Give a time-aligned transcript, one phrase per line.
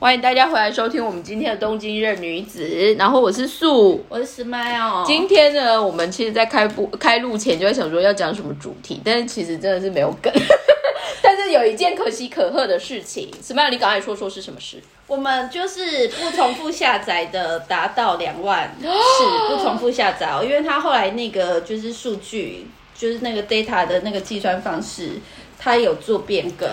[0.00, 4.02] 欢迎大家回来收听我们今天的东京热女子，然后我是素。
[4.08, 5.04] 我是 Smile。
[5.04, 10.32] 今天呢，我们其实，在开播开录前就在想说要讲什么主题，但是其实真的是没有梗。
[11.22, 14.78] 但是有一件可喜可贺的事情，Smile，你赶快说说是什么事？
[15.06, 18.86] 我们就是不重复下载的达到两万是
[19.54, 25.10] 不重复下载哦，因为它后来那个就是数据，就是那个 data 的那个计算方式，
[25.58, 26.66] 它有做变更。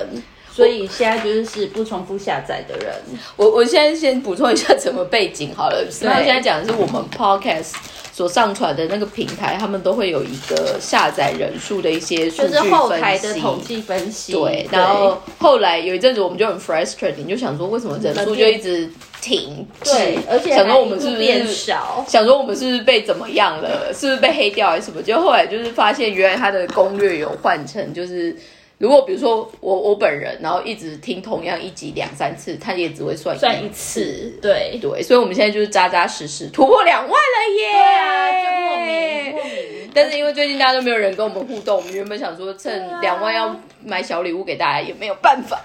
[0.57, 2.91] 所以现在就是是不重复下载的人。
[3.35, 5.85] 我我现在先补充一下什么背景好了。
[6.01, 7.73] 然后现在讲的是我们 podcast
[8.11, 14.33] 所上传的那个平台，他们都会有一个下载人数的一些数据就是后台的统计分析。
[14.33, 18.89] 对，然后后来有一阵子我们就很 frustrating，就想说为什么人数就一直
[19.21, 19.91] 停滞？
[19.91, 22.03] 对，而且想说我们是不是变少？
[22.07, 23.93] 想说我们是不是被怎么样了？
[23.93, 25.03] 是不是被黑掉还是什么？
[25.03, 28.35] 就后来就是发现，原来它的攻略有换成就是。
[28.79, 37.71] 如果比如说我我本人，然后一直听同样一集两三次，他也只会算算一次，对对，所以我们现在就是扎扎实实突破两万了耶！
[37.71, 39.91] 对啊，就莫名莫名。
[39.95, 45.59] 但是因为最近大家都没有人跟我们互动，我们原本想说趁两万要买小礼物给大家，也没有办法。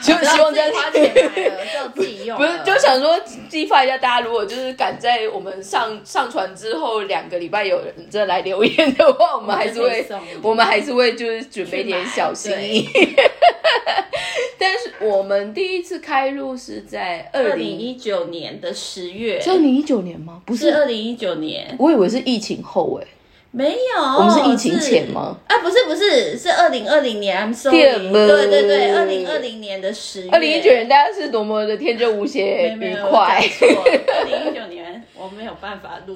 [0.00, 2.38] 就希望在花钱买了，就自己用。
[2.38, 3.18] 不是，就想说
[3.48, 10.06] 激发一下大家，如果就是赶在我们上上传之后两个礼拜有人再来留言的话，我们还是会，
[10.42, 12.88] 我们还是会就是准备点小心意。
[14.60, 20.42] 但是我们第一次开录是在二零一九年的十月，是二零一九年吗？
[20.44, 23.06] 不是二零一九年，我以为是疫情后哎。
[23.50, 25.36] 没有，我们是疫情前吗？
[25.48, 27.36] 啊，不是不是，是二零二零年。
[27.36, 27.78] I'm sorry，
[28.12, 30.28] 对对对，二零二零年的十月。
[30.30, 33.42] 二零一九年大家是多么的天真无邪、愉快。
[33.42, 36.14] 二零一九年我没有办法录，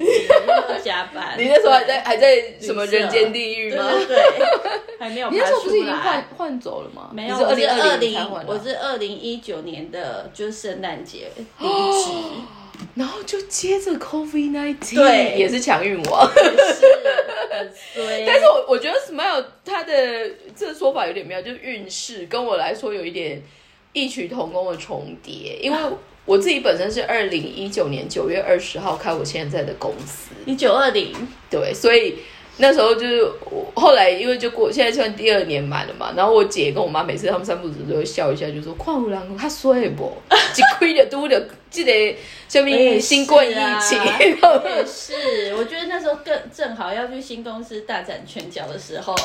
[0.83, 1.33] 加班。
[1.37, 3.83] 你那时候还在还在什么人间地狱吗？
[3.91, 4.17] 对对，
[4.99, 5.29] 还没有。
[5.33, 7.09] 你那时候不是已经换换走了吗？
[7.11, 12.11] 没有，我是二零，我是二零一九年的，就是圣诞节离职。
[12.95, 16.85] 然后就接着 COVID nineteen，对，也是强运王，是，
[18.25, 19.93] 但是我我觉得 Smile 他的
[20.55, 23.41] 这个说法有点妙，就是运势跟我来说有一点
[23.93, 25.77] 异曲同工的重叠，因为
[26.25, 31.11] 我自己本身是二零一九年九月二十号开我现在的公司，一九二零，
[31.49, 32.15] 对，所以。
[32.57, 42.15] 那时候就是我后来因为就过现在算第二年满了嘛，然后我姐跟我妈每次他们三步子都会笑一下，就说矿人他衰不， 一亏就都的记得
[42.53, 44.35] 下面新冠疫情，也
[44.85, 49.15] 是，我觉得那时候更正好要去新公司大展拳脚的时候。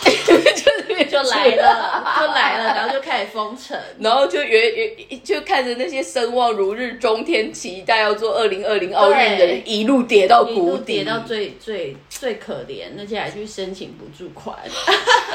[0.04, 14.54] 就就来了，就来了，然后就开始封城，然后就原原就看着那些声望如日中天、期待要做二零二零奥运的人，一路跌到谷底，跌到最最最可怜，那些还去申请补助款。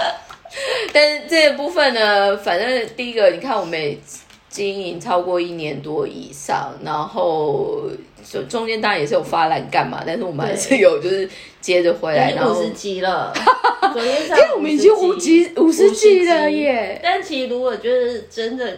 [0.93, 3.97] 但是这部分呢，反正第一个，你看我们
[4.55, 7.89] 经营超过一年多以上，然后。
[8.27, 11.29] 中中间当然也是有发懒干嘛，但是我们还是有就是
[11.61, 13.31] 接着回来，然后五十集了，
[13.93, 16.99] 昨天上我们已经五集五十集了耶。
[17.03, 18.75] 但其实如果就是真的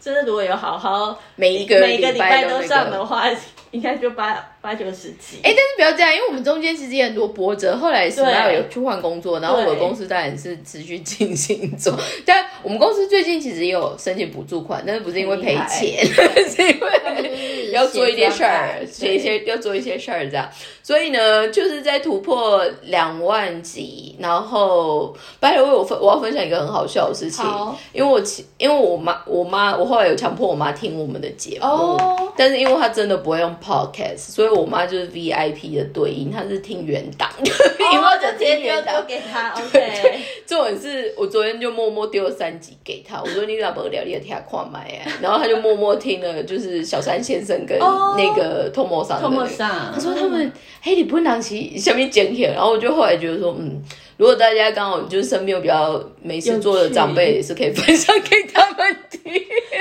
[0.00, 3.30] 真的如果有好好每一个每个礼拜都上的话。
[3.72, 5.38] 应该就八八九十几。
[5.42, 7.76] 哎，但是不要这样，因为我们中间其实也很多波折。
[7.76, 11.94] 后来是要有去换工作，然后我的公司当然是持续进行中。
[12.24, 16.04] 但我们公司最近其实也有申请补助款，但是不是因为赔钱，
[16.48, 20.48] 是因为要做一些事儿，写一些要做一些事儿这样。
[20.82, 27.44] 所以呢，就是在突破两万级，然后拜托为我分我要分享一个很好笑的事情，
[27.92, 28.20] 因为我
[28.58, 31.96] 因为我妈我妈我后来有强迫我妈听我们的节目，
[32.36, 33.50] 但是因为她真的不会用。
[33.60, 39.50] Podcast，所以我妈就是 VIP 的对应，她是听原档， 因为就直接丢丢给她。
[39.58, 45.12] OK，这种是我昨天就默默丢了三集给她，我说你咋不聊你听看麦啊？
[45.22, 50.52] 然后她就默默听了，就是小三先生跟那个托莫桑，托莫桑，她说他们
[50.82, 53.82] 嘿你不能起下面剪片，然后我就后来觉得说嗯。
[54.20, 59.32] 如果大家刚好就是身边有比较没事做的长辈，也是可以分享给他们听，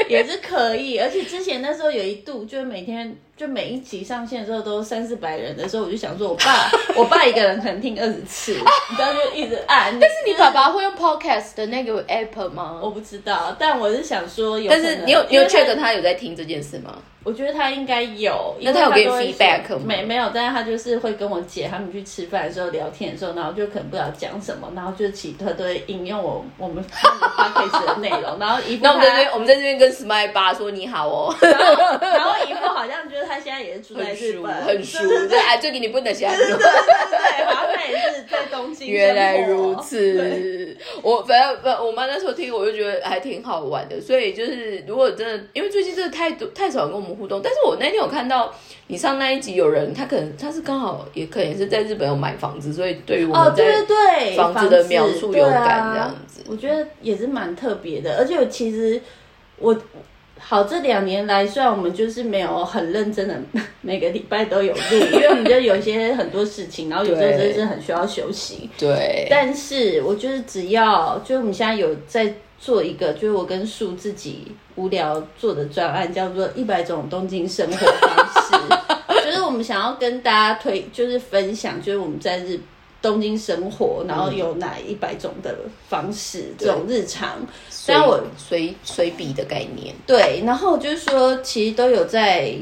[0.08, 0.98] 也是可以。
[0.98, 8.56] 而且之前那时候有一度，就是每天就每一集上线的时候都三四百人的时候，我就想说，我爸 我爸一个人可能听二十次，
[8.98, 10.00] 然后就一直按。
[10.00, 12.80] 但是你爸爸会用 Podcast 的那个 App 吗？
[12.82, 16.98] 我不知道，但我是想说有，但是你有你有 check 他有在听这件事吗？
[17.26, 19.82] 我觉得他应该有，因为他有给 feedback 吗？
[19.86, 38.88] 没没有，但是他就是会跟我姐他们去吃饭的时候聊天的时候，然后就可能不知道讲什么，然后就其他都会引用我我们 podcast 的内容， 然后一副那我们在这边我们在这边跟 Smile 爸说你好哦，然后一副好像觉得他现在也是住在日本，很熟， 对啊，就给你不能想，对对对，好像他也是在东京。
[38.88, 47.09] 原来如此，我反正反我妈那时候听我就觉得还挺好玩的，所以就是如果真的，因为最近真的太多太少跟我们。
[47.16, 48.54] 互动，但是我那天有看到
[48.88, 58.18] 你上那一集，有人他可能他是刚好也可能是在日本有买房子，所以对于我们对房子的描述有感这样子，我觉得也是蛮特别的。
[58.18, 59.02] 而且其实
[59.58, 59.78] 我
[60.40, 63.36] 好这两年来，虽然我们就是没有很认真的
[63.82, 64.80] 每个礼拜都有录，
[65.14, 68.70] 因为我们就有一些很多事情，然后有时候真的是很需要休息。
[68.78, 72.34] 对，但是我就是只要就是我们现在有在。
[72.60, 79.24] 做一个就是我跟树自己无聊做的专案，叫做一百种东京生活方式。
[79.26, 82.60] 就是我们想要跟大家推，就是分享，就是我们在日
[83.02, 85.56] 东京生活，然后有哪一百种的
[85.88, 87.38] 方式，这种日常。
[87.70, 90.42] 虽然我随随笔的概念，对。
[90.46, 92.56] 然后就是说，其实都有在。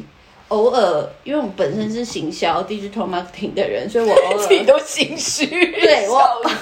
[0.49, 5.45] 偶尔，因为我本身是行销 digital marketing 的人，所以我 偶尔自己都心虚。
[5.45, 6.21] 对我，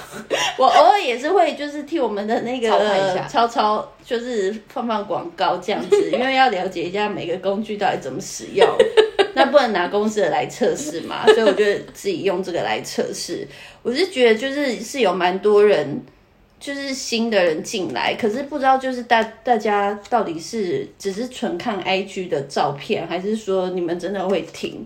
[0.58, 2.70] 我偶尔也是会就是替我们的那个
[3.30, 8.68] 超超，就是放放广告这样子，因为要了解一下每个工具到底怎么使用。
[9.38, 13.48] 那不能拿公司的来测试嘛，所以我就自己用这个来测试。
[13.84, 16.02] 我是觉得就是是有蛮多人。
[16.66, 24.84] 就是新的人进来，可是不知道就是大大家到底是只是纯看 IG 的照片，还是说你们真的会听？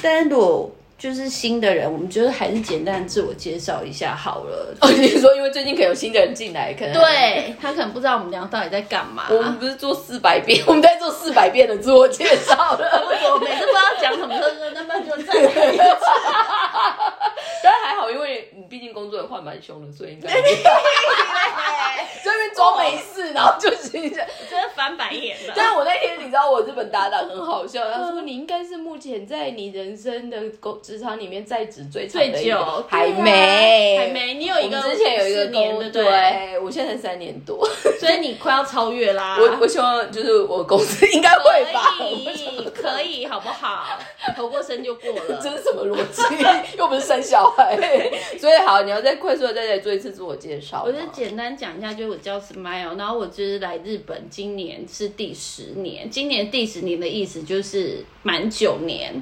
[0.00, 4.74] 但如果就是新的人，我们觉得还是简单自我介绍一下好了。
[4.80, 9.26] 哦，你说因为最近可能有新的人进来，可能对他可能不知道我们俩到底在干嘛。
[9.28, 13.04] 我们不是做四百遍， 我们在做四百遍的自我介绍了。
[13.34, 15.84] 我每次不知道讲什么，时候说那么就再来一次。
[17.62, 20.30] 但还好，因为你毕竟工作也换蛮凶的，所以应该。
[22.24, 24.26] 这边装没事，然后就是真的
[24.74, 25.52] 翻白眼了。
[25.54, 32.56] 但是我那天你知道，我日本搭档很好笑，他说你应该是目前在你人生的工职场里面在职最最久，
[32.86, 34.34] 还没还没。
[34.34, 37.68] 你有一个之前有一个年的，对，我现在三年多，
[37.98, 39.36] 所以你快要超越啦。
[39.36, 43.98] 我我希望就是我公司应该会吧，可以可以好不好？
[44.36, 46.22] 投过身就过了， 这是什么逻辑？
[46.78, 47.76] 又不是生小孩，
[48.38, 50.84] 所以好，你要再快速的再来做一次自我介绍。
[50.86, 56.08] 我就简单讲一下，就是我叫 Smile，然后我就是来日本，今年是第十年。
[56.08, 59.20] 今年第十年的意思就是满九年，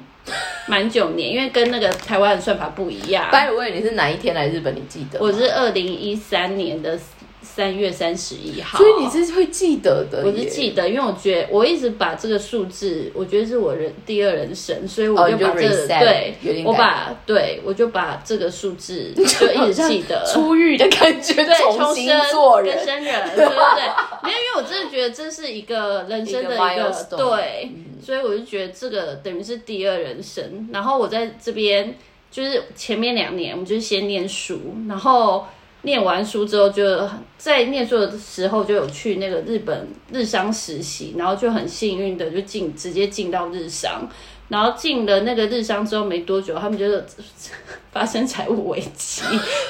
[0.67, 3.29] 满九年，因为跟那个台湾的算法不一样。
[3.31, 4.75] 拜问你是哪一天来日本？
[4.75, 5.19] 你记得？
[5.19, 6.99] 我是二零一三年的。
[7.55, 10.23] 三月三十一号，所以你是会记得的。
[10.25, 16.35] 我是记得，因为我觉得我一直把这个数字，我觉得是我人第二人生，所以我就把这个对，
[16.65, 19.23] 我把对我就把这个数字 就
[19.53, 23.55] 一直记得出狱的感觉，对，重新做人，生人，对对对。
[24.21, 27.71] 没有，因为我真的觉得这是一个人生的一个对，
[28.03, 30.67] 所以我就觉得这个等于是第二人生。
[30.73, 31.95] 然后我在这边
[32.29, 34.59] 就是前面两年，我们就先念书，
[34.89, 35.45] 然后。
[35.85, 36.83] 念完书之后，就
[37.37, 44.09] 在念书的时候就有去那个日本日商实习，然后就很幸运的就进直接进到日商。
[44.47, 46.85] 然后进了那个日商之后没多久，他们就
[47.91, 49.23] 发生财务危机，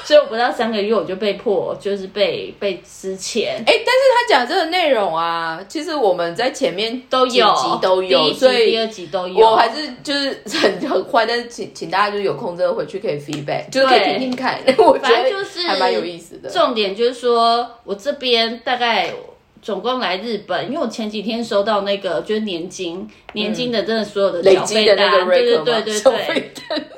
[0.04, 3.50] 所以我不到三个月我就被迫就是被被支遣。
[3.50, 9.46] 哎，但是他讲这个内容啊，其实我们在前面都有都有，所以第二集都有。
[9.46, 14.58] 我还是就是很很坏，但是请请大家就是有空真的回去可以 feedback，就是可以听听看。
[14.78, 16.50] 我觉得就是还蛮有意思的。
[16.50, 19.12] 重点就是说我这边大概。
[19.62, 26.52] 总共来日本，因为我前几天收到那个就是年金，年金的真的所有的缴费单，对对对对对，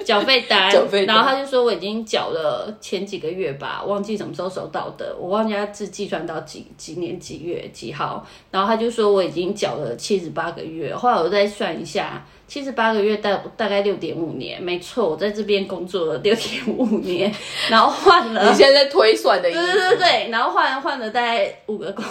[0.04, 0.70] 缴费单。
[0.70, 17.32] 缴费， 然后他就说我已经缴了前几个月吧，忘记什么时候收到的，我忘记他是计算到几几年几月几号，然后他就说我已经缴了七十八个月，后来我再算一下，七十八个月大大概六点五年，没错，我在这边工作了六点五年，
[17.70, 22.04] 然后换了，你现在在推算的意思，对对对，然后换换了大概五个工。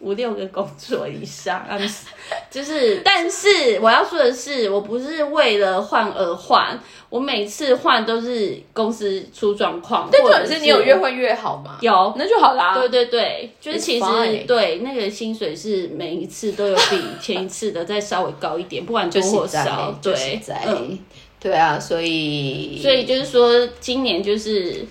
[0.00, 1.66] 五六个工作以上，
[2.50, 6.78] 就是，但是我要说的是，我不是为了换而换，
[7.08, 11.78] 我每次换都是公司出状况，或者是你有越换越好吗？
[11.80, 12.74] 有，那就好啦。
[12.74, 14.06] 对对对，就是其实
[14.46, 20.98] 对那个薪水是每一次都有比前一次的再稍微高一点，不管多或少，对，嗯，
[21.40, 24.86] 对啊，所以所以就是说今年就是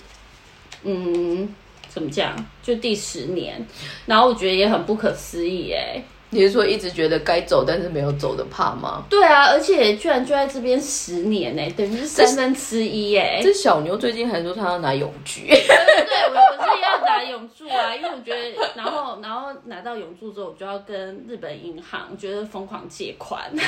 [0.83, 1.55] 嗯。
[1.97, 2.35] 怎么讲？
[2.61, 3.65] 就第十年，
[4.05, 5.99] 然后我觉得也很不可思议哎。
[6.29, 9.01] 你是说一直觉得该走但是没有走的怕吗？
[9.09, 13.39] 对啊，而且居然就在这边十年呢，等于是三分之一耶。
[13.41, 15.47] 这小牛最近还说他要拿永居。
[15.47, 23.49] 对对对，我我是要拿永住啊，因为我觉得，然后然后拿到永住之后，我就要跟日本银行觉得疯狂借款。
[23.55, 23.65] 干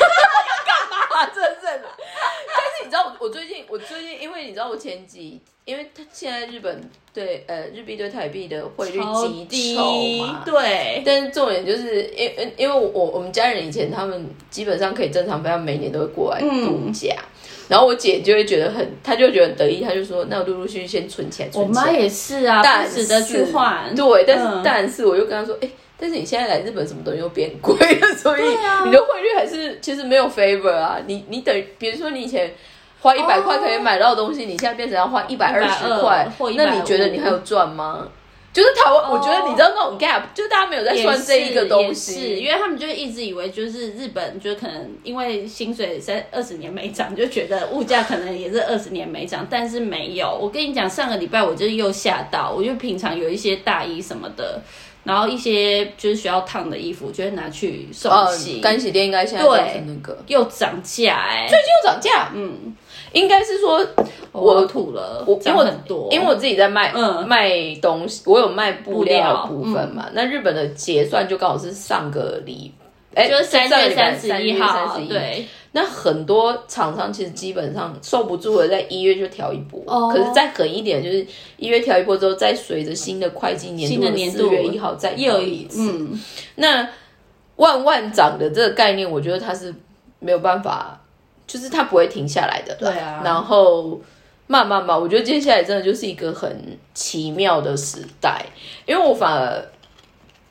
[0.92, 1.26] 嘛？
[1.34, 1.88] 真正的？
[1.98, 5.42] 但是你知道我我最近我最近因为你知道我前几。
[5.70, 6.82] 因为他现在日本
[7.14, 11.04] 对呃日币对台币的汇率极低嘛，对。
[11.06, 17.16] 但是重点就是因因为我我们家人以前他们基本上可以正常飞，他每年都会过来度假。
[17.68, 23.94] 然后我姐就会觉得很，她就觉得很得意，她就说：“那我陆陆续续先存钱。”我妈也是啊，但是的去换。
[23.96, 28.42] 对，但是但是我又跟她说：“哎，但是你现在来日本什么东西又变贵了，所以
[28.86, 30.98] 你的汇率还是其实没有 favor 啊。
[31.06, 32.52] 你你等，比如说你以前。”
[33.02, 38.08] 花一百块可以买到东西，你现在变成要花一百二十块，那你觉得你还有赚吗？
[38.52, 50.36] 就是台湾，我觉得你知道那种 gap，就大家没有在算这一个东西，因为他们就一直以为就是日本，就可能因为薪水三二十年没涨，就觉得物价可能也是二十年没涨，但是没有。
[50.42, 54.60] 我跟你讲，上个礼拜我就又吓到，我就平常有一些大衣什么的。
[55.04, 58.60] 然后一些就是需要烫的衣服，就会拿去送洗。
[58.60, 62.32] 干洗店应该现在对那个又涨价哎，最近又涨价。
[62.36, 62.76] 嗯，
[63.14, 63.86] 应该是说
[64.32, 66.94] 我吐了，我因为很多，因为我自己在卖
[67.26, 70.10] 卖东西，我有卖布料部分嘛。
[70.14, 72.72] 那日本的结算就刚好是上个礼，
[73.16, 75.48] 哎，就是三月三十一号，对。
[75.72, 79.80] 那很多厂商其实基本上受不住了，在一月就调一波。
[79.86, 80.10] 哦。
[80.12, 81.24] 可是再狠一点，就是
[81.58, 85.92] 一月调一波之后，再随着新的会计年度四月一号再又一次。
[85.92, 86.20] 嗯。
[86.56, 86.90] 那
[87.58, 89.72] 万万涨的这个概念，我觉得它是
[90.18, 90.99] 没有办法，
[91.50, 92.74] 就是它不会停下来的。
[92.76, 93.22] 对啊。
[93.26, 94.00] 然后
[94.48, 98.46] 慢慢慢，我觉得接下来真的就是一个很奇妙的时代，
[98.86, 99.66] 因为我反而。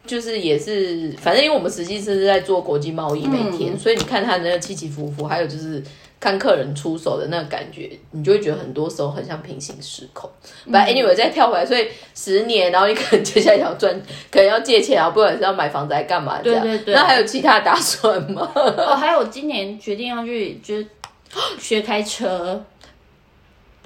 [0.06, 5.82] 就是也是，反正因为我们实际是在做国际贸易，每天，所以你看它那个起起伏伏，还有就是
[6.20, 10.28] 看客人出手的那个感觉，你就会觉得很多时候很像平行时空。
[10.70, 16.62] But anyway，再跳回来，所以十年，然后你可能接下来要赚，可能要借钱啊，不管是要买房子还干嘛这样。
[16.64, 16.94] 对对对。
[16.94, 18.50] 那还有其他打算吗？
[18.54, 20.74] 哦，还有今年决定要去，就
[21.58, 22.64] 学开车。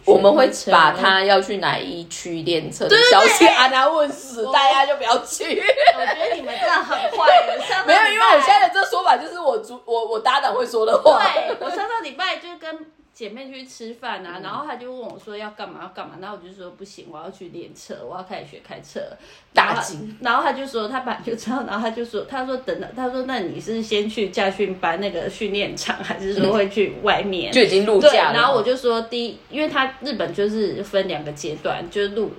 [0.04, 5.44] 我们会把他要去哪一区练车的消息安娜问死，大家就不要去。
[5.44, 7.24] 我 觉得你们这样很坏。
[7.86, 11.22] 没有，因为我现在的这说法就是我主我我搭档会说的话。
[11.32, 12.01] 对，我上上礼拜就
[12.72, 12.86] 跟。
[13.14, 19.00] 姐妹去吃饭啊，然后他就问我说要干嘛要干嘛，然后我就说不行，我要去练车，我要开始学开车。
[19.52, 20.16] 大惊。
[20.22, 27.52] 然后他就说他本来就知道，然后他就说他说等等，他说那你是先去驾训班那个训练场，还是说会去外面？
[27.52, 28.32] 就已经录驾了。
[28.32, 32.32] 然后我就说第一，因为他日本就是分两个阶段，就是录。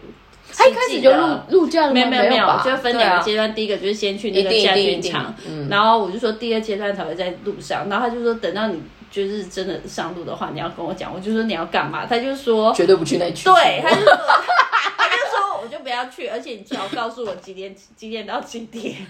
[0.51, 3.53] 他一开始就录录驾了没有没有没有，就分两个阶段。
[3.53, 5.35] 第一个就是先去那个驾训场，
[5.69, 7.87] 然后我就说第二阶段才会在路上。
[7.87, 8.81] 然后他就说等到你。
[9.13, 11.13] 就是真的上路的话，你要跟我讲。
[11.13, 13.45] 我就说你要干嘛，他就说绝对不去那区。
[13.45, 14.11] 对，他就说
[14.97, 18.95] 他就说我就不要去，而且你最好告诉我几点几点到几点。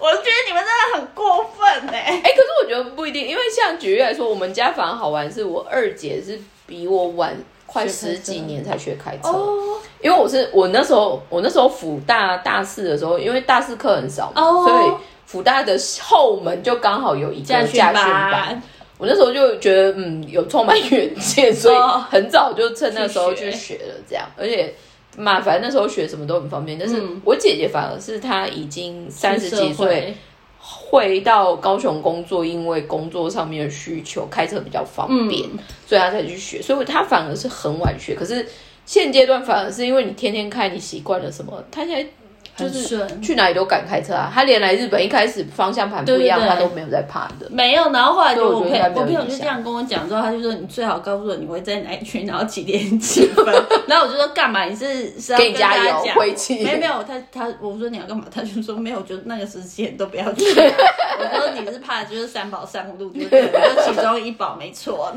[0.00, 2.22] 我觉得你们真的很过分哎！
[2.24, 9.28] 哎，可是我觉得不一定，因为像举例来说，我们家反而好玩，是我二姐是比我晚快十几年才学开车。
[9.28, 9.76] 哦。
[10.00, 15.09] 因为我是我那时候我那时候辅大大四的时候，因为大四课很少，所以。
[15.30, 18.60] 福大的后门就刚好有一个驾训班，
[18.98, 21.76] 我那时候就觉得嗯有充满远见，所以
[22.10, 24.74] 很早就趁那时候去学了这样，而且
[25.16, 26.76] 嘛反正那时候学什么都很方便。
[26.76, 30.16] 但是我姐姐反而是她已经三十几岁，
[30.58, 35.48] 回到高雄工作，因为工作上面的需求，开车比较方便，
[35.86, 36.60] 所以她才去学。
[36.60, 38.44] 所以她反而是很晚学，可是
[38.84, 42.10] 现阶段反而是因为你天天开，你习惯了什么，她现在。
[42.56, 44.30] 就是去哪里都敢开车啊！
[44.32, 47.48] 他连来日本一开始方向盘不一样，他都没有在怕的。
[47.50, 53.46] 没有，然后后来就我朋友，我朋友就这样跟我讲之后，他就说：“你最好告诉我你会在哪一区，然后几点几分。”
[53.88, 54.64] 然后我就说：“干嘛？
[54.64, 56.14] 你是是要跟大家讲？
[56.16, 58.24] 没有没有，他他我说你要干嘛？
[58.30, 60.44] 他就说没有，就那个时间都不要去。
[60.52, 65.12] 我说你是怕就是三宝上路，就其中一宝没错。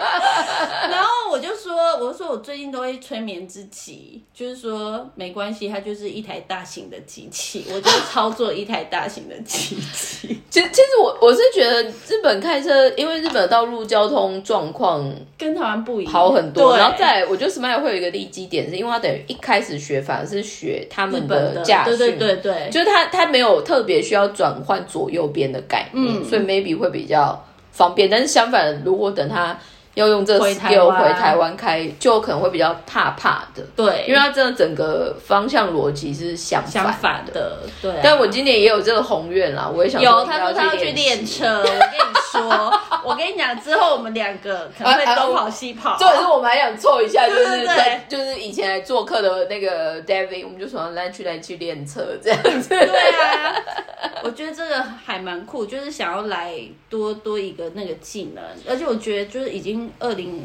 [0.90, 6.24] 然后我就说，我说我最近都会催眠自己，就是说没关系，它就是一。
[6.30, 10.38] 台大型的机器， 我就操作一台大型的机器。
[10.48, 16.76] 其实，其实我我是觉得日本开车，因为日本道路交通状况跟台湾不一样，好很多。
[16.76, 28.08] 然后再，我觉得 Smile 会有一个利基点，是因为它等于一开始学反而是学他们的驾训，对对对对，就是他他没有特别需要转换左右边的概念，所以 maybe 会比较方便。
[28.08, 29.58] 但是相反，如果等他
[29.94, 33.62] 要用这回 skill 回台湾开，就可能会比较怕怕的。
[33.74, 37.58] 对，因为它真的整个方向逻辑是相相反的。
[37.82, 41.60] 对，但我今年也有这个宏愿啦，我也想有他说他要去练车。
[41.60, 42.72] 我跟你说，
[43.04, 45.96] 我跟你讲，之后我们两个可能会东跑西跑。
[45.98, 47.68] 这也是我们还想凑一下，就是
[48.08, 52.68] 就是以前来做客的那个 David，我们就说来去来去练车这样子。
[52.68, 53.54] 对啊，
[54.22, 56.54] 我觉得这个还蛮酷，就是想要来
[56.88, 60.42] 多多一个那个技能，而且我觉得就是已经二零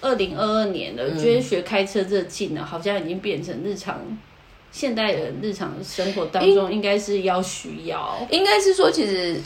[0.00, 4.00] 二零二二年了，觉得学开车这个技能好像已经变成日常
[4.70, 9.40] 现代人日常生活当中应该是要需要，应该是说其实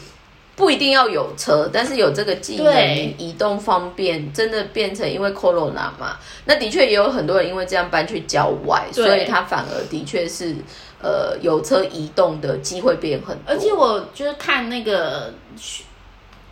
[0.57, 2.75] 不一定要有车，但是有这个技能，
[3.19, 10.57] 移动方便，真的变成因为 Corona 嘛，那的确也有很多人因为这样搬去郊外，所以他反而的确是
[11.01, 15.33] 呃有车移动的机会变很多，而且我就是看那个。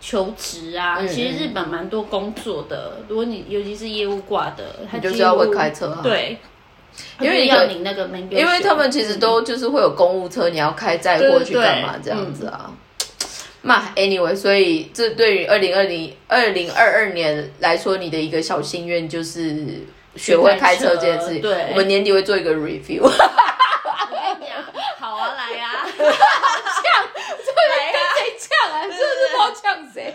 [0.09, 2.99] 求职啊，其实日本蛮多工作的。
[3.09, 5.99] 如果你尤其是业务挂的，他就是要会开车啊。
[6.01, 6.39] 对，
[7.19, 12.71] 因为要你那个，因为他们其实都就是会有公务车，你要开载过去干嘛这样子啊？
[13.63, 19.85] 那 anyway，所以这对于二零二零二零二二年来说，你的一个小心愿就是
[20.15, 21.43] 学会开车这件事情。
[21.43, 23.03] 对，我们年底会做一个 review。
[23.03, 24.63] 我跟你讲，
[25.01, 25.85] 好啊，来呀。
[29.63, 30.13] 呛谁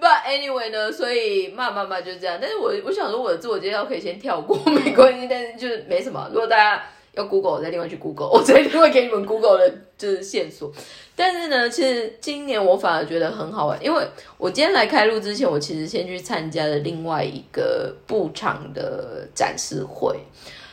[0.00, 2.38] ？But anyway 呢，所以慢慢慢就这样。
[2.40, 5.26] 但是我我想说，我的自我介绍可以先跳过， 没关系。
[5.28, 6.28] 但是就是没什么。
[6.32, 10.72] 如果大家要 Google，我再另外去 Google，我再另外给你们 Google 的就是线索。
[11.14, 14.04] 但是呢，其实今年我反而觉得很好玩，因为
[14.36, 20.18] 我今天来开录之前，我其实先去参加了另外一个布场的展示会。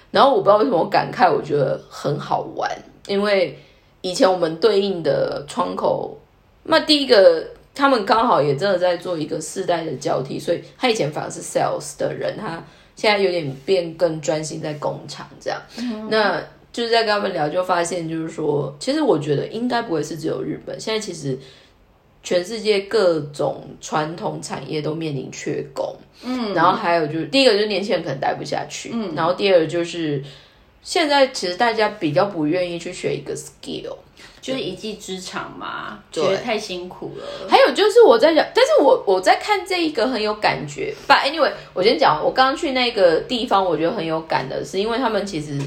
[0.09, 2.69] 然后我不知道为什么我感慨，我觉得很好玩，
[3.07, 3.57] 因为
[4.01, 6.17] 以前我们对应的窗口。
[6.63, 7.43] 那第一个，
[7.73, 12.61] 他们刚好也真的在做一个世代的交替，所以他以前反而是 sales 的人，他
[12.95, 15.59] 现在有点变更专心在工厂这样。
[16.09, 16.41] 那
[16.73, 21.37] 就是在跟他们聊，就发现就是说，其实我觉得应该不会是只有日本，现在其实
[22.21, 25.95] 全世界各种传统产业都面临缺工。
[26.23, 30.23] 嗯，然后还有就是第一个就是年轻人可能待不下去，嗯，然后第二就是
[30.83, 33.95] 现在其实大家比较不愿意去学一个 skill。
[34.41, 37.47] 就是一技之长嘛，觉得太辛苦了。
[37.47, 40.93] 还有就是我在讲，但是我我在看这一个很有感觉。
[41.07, 45.57] But anyway，我先讲，我刚刚去那个地方，我觉得很有感的是，因为他们其实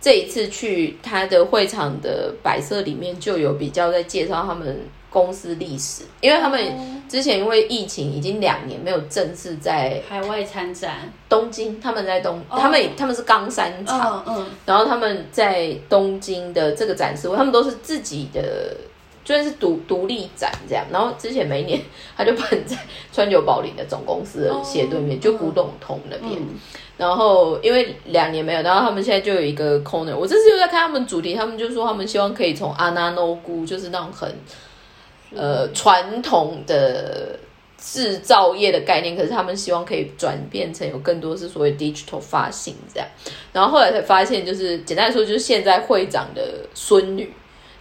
[0.00, 4.80] 这一次去他的会场的摆设里面就有比较在介绍他们。
[5.16, 18.76] 公司历史，因为他们之前因为疫情已经两年没有正式在海外参展，东京他们在东，他们他们是冈山厂，嗯，然后他们在东京的这个展示会，他们都是自己的，
[19.24, 20.84] 就是独独立展这样。
[20.92, 21.80] 然后之前每一年
[22.14, 22.76] 他就办在
[23.10, 26.38] 川久保玲的总公司的斜对面，就古董通那边。
[26.98, 30.14] 然后因为两年没有，然后他们现在就有一个 corner。
[30.14, 34.30] 我这次又在看他们主题，他们就说他们希望可以从阿纳诺姑，就是那种很。
[35.34, 37.38] 呃，传统的
[37.78, 43.08] 制造业的概念，可是他们希望可以转变成有更多是所谓 digital 发行这样。
[43.52, 47.32] 然后后来才发现，就是简单来说，就是现在会长的孙女，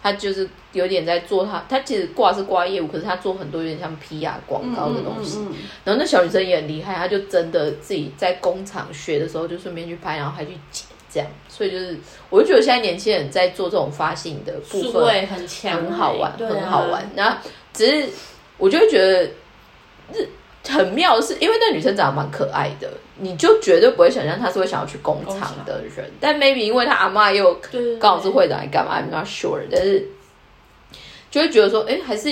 [0.02, 5.40] 她就是有点在做她，她其实挂是挂业务，可是她做很多有点像 PR 广告的东西。
[5.84, 10.88] 然后那小女生也很厉害，她就真的自己在工厂学的时候，就顺便去拍，然后还去剪。
[11.16, 11.98] 这样，所以就是，
[12.30, 17.10] 我就觉得现在年轻人在做这种发信的部分很强，很好玩，很好玩。
[17.16, 17.38] 然后
[17.72, 18.10] 只是，
[18.58, 19.24] 我就会觉得
[20.14, 20.28] 日
[20.68, 26.12] 很妙的是，因为那女生长得蛮可爱的，你就绝对不会想象她是会想要去工厂的人。
[26.20, 27.54] 但 maybe 因为她阿妈又
[27.98, 29.62] 刚好是会长，来干嘛？I'm not sure。
[29.72, 30.06] 但是
[31.32, 32.30] 就会觉得说，哎，还是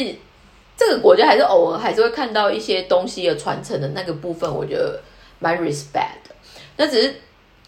[0.75, 5.01] 这个国家还是偶尔还是会看到一些东西的传承的那个部分，我觉得
[5.39, 6.35] 蛮 respect 的。
[6.75, 7.15] 那只是。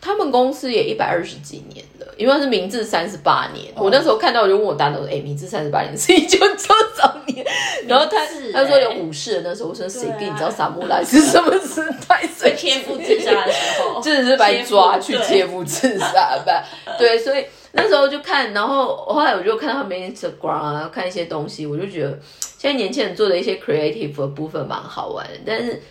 [0.05, 3.73] 他们公司也一百二十几年了，因为是明治三十八年。
[3.75, 7.43] 我那时候看到，我就问我大哥说：“哎，明治三十八年是一九多少年？”
[7.89, 8.19] 然后他
[8.53, 12.21] 他说有武士的那时候，我说谁给你知道萨姆莱是什么时代？
[12.43, 16.63] 被切腹自杀的时候，真 的是把你抓去切腹自杀吧？
[16.99, 22.19] 对，所以那时候就看，然后后来我就看到他们 Instagram 啊，看一些东西，我就觉得
[22.59, 25.33] 现在年轻人做的一些 creative 的部分蛮好玩的。
[25.43, 25.81] 但是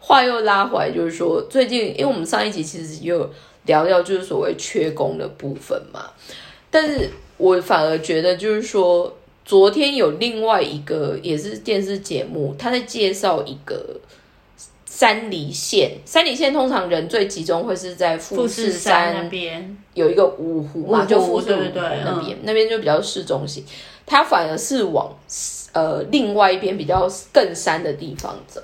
[0.00, 3.30] 话又拉回来，就是说最近，因为我们上一集其实有。
[3.70, 6.10] 聊聊就是所谓缺工的部分嘛，
[6.72, 14.00] 但是我反而觉得就是说，昨天有另外一个也是电视节目，他在介绍一个
[14.84, 15.92] 山梨县。
[16.04, 23.64] 山梨县通常人最集中会是在富士山那边，有一个五湖嘛，就富士对那边，那边就比较市中心。
[24.04, 25.16] 他反而是往
[25.72, 28.60] 呃另外一边比较更山的地方走。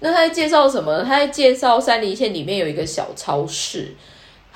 [0.00, 1.02] 那他在介绍什么？
[1.04, 3.94] 他在介绍山梨县里面有一个小超市，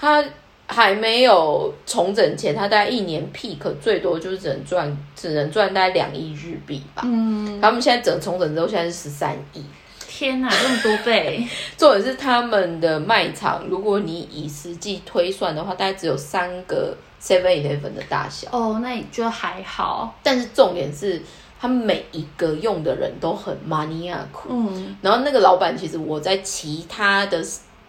[0.03, 0.25] 他
[0.67, 7.03] 还没有重整前，他大概一年 peak 最多就是只能赚，只能赚大概两亿日币吧。
[7.05, 9.65] 嗯，他们现在整重整之后，现在是十三亿。
[10.01, 11.47] 天哪，这么多倍！
[11.79, 18.49] 重点是他们的卖场，如果你以实际推算的话，大概只有三个 Seven Eleven 的大小。
[18.51, 20.19] 哦，那也就还好。
[20.23, 21.23] 但是重点是，
[21.61, 24.17] 他们每一个用的人都很 mania
[24.49, 27.41] 嗯，然后那个老板，其实我在其他的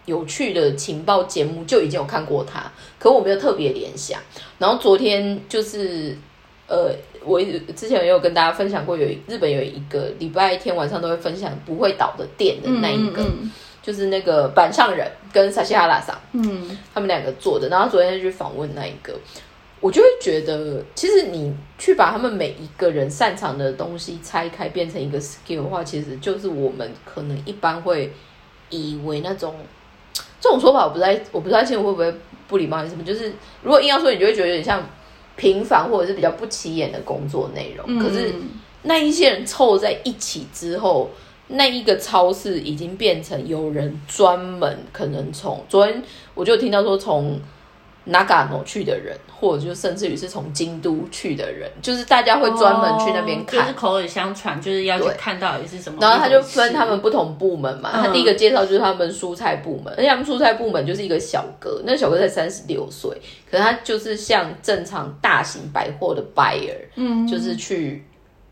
[0.06, 4.20] 有趣的情报节目就已经有看过他，可我没有特别联想。
[4.58, 6.18] 然后昨天就是，
[6.68, 6.92] 呃。
[7.26, 7.42] 我
[7.74, 13.26] 之前也有跟大家分享过，有日本有一个礼拜天晚上都会分享不会倒的店的那一个，
[13.82, 17.70] 就是那个板上人跟萨西哈拉桑，嗯，他们两个做的。
[17.70, 19.18] 然后昨天去访问那一个，
[19.80, 28.12] 我就会觉得，其实你去把他们每一个人擅长的东西拆开变成一个 skill 的话，其实就是我们可能一般会
[28.70, 29.56] 以为那种
[30.44, 32.14] 这种说法，我不太我不太清楚会不会
[32.50, 33.04] 不礼貌还是什么。
[33.04, 34.84] 就是如果硬要说，你就会觉得有点像。
[35.36, 38.32] 平凡或者是比较不起眼的工作内容，可是
[38.84, 41.10] 那一些人凑在一起之后，
[41.48, 46.04] 那一个超市已经变成有人专门可能从昨天
[46.36, 47.40] 我就听到说从。
[48.06, 56.00] Nagano 去的人，或者就甚至于是从京都去的人，就是大家会专门去那边看，就是口耳相传，就是要去看到底是什么。
[56.02, 63.10] 然后他就分他们不同部门嘛，他第一个介绍就是他们蔬菜部门，而且他们蔬菜部门就是一个小哥，那小哥才三十六岁，
[63.50, 68.04] 可是他就是像正常大型百货的 buyer，嗯，就是去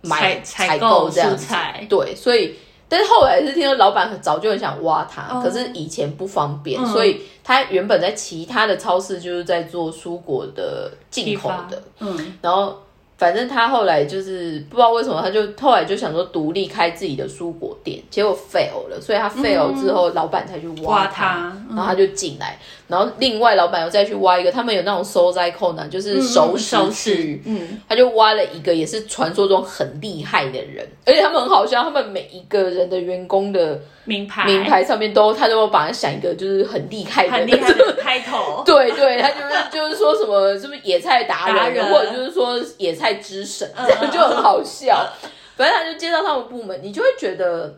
[0.02, 1.54] 买采购这样子，
[1.90, 2.56] 对，所以。
[2.92, 12.76] 但是后来是听说老板早就很想挖他，可是以前不方便，所以他原本在其他的超市就是在做蔬果的进口的，嗯，然后。
[13.18, 22.58] 反正他后来就是不知道为什么，他就后来就想说独立开自己的蔬果店，结果 fail 了，所以他 fail 之后，老板才去挖他，然后他就进来，
[22.92, 33.80] 然后另外老板又再去挖一个，他们有那种收灾扣呢，就是熟食区，嗯，他就挖了一个也是传说中很厉害的人，而且他们很好笑，他们每一个人的员工的。
[34.04, 38.64] 名牌名牌上面都，他都把它想一个就是很厉害的，很厉害的开头。
[38.66, 45.08] 对对，他就是就是说什么是不是野菜达人，或者就是说野菜之神，这样就很好笑。
[45.56, 47.78] 反正他就接到他们部门，你就会觉得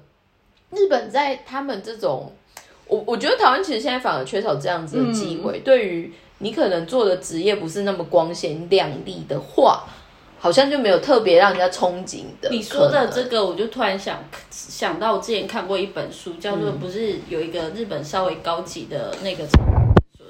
[0.71, 2.32] 日本在他们这种，
[2.87, 5.59] 我我觉得台湾其实现在反而缺少这样子的机会。
[5.59, 9.83] 对于你可能做的职业不是那么光鲜亮丽的话。
[10.43, 12.49] 好像就没有特别让人家憧憬的。
[12.49, 19.57] 你说的这个，我就突然想想到，我之前看过一本书，叫做不是有一个日本稍微高级的那个书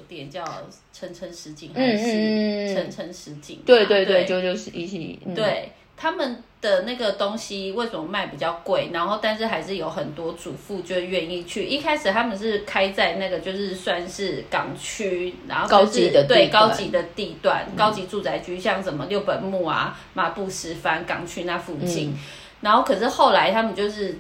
[0.08, 0.46] 店，叫
[0.92, 3.64] 层层实景还是层层实景？
[3.66, 5.72] 对对对，就就是一起对。
[5.96, 8.90] 他们的那个东西为什么卖比较贵？
[8.94, 11.66] 然后，但是还是有很多主妇就愿意去。
[11.66, 22.18] 一开始他们是开在那个就是算是港区，然后高级的对高级的地段、高级住宅区，像什么六本木啊、马布石帆港区那附近。
[22.62, 24.18] 然后，可是后来他们就是。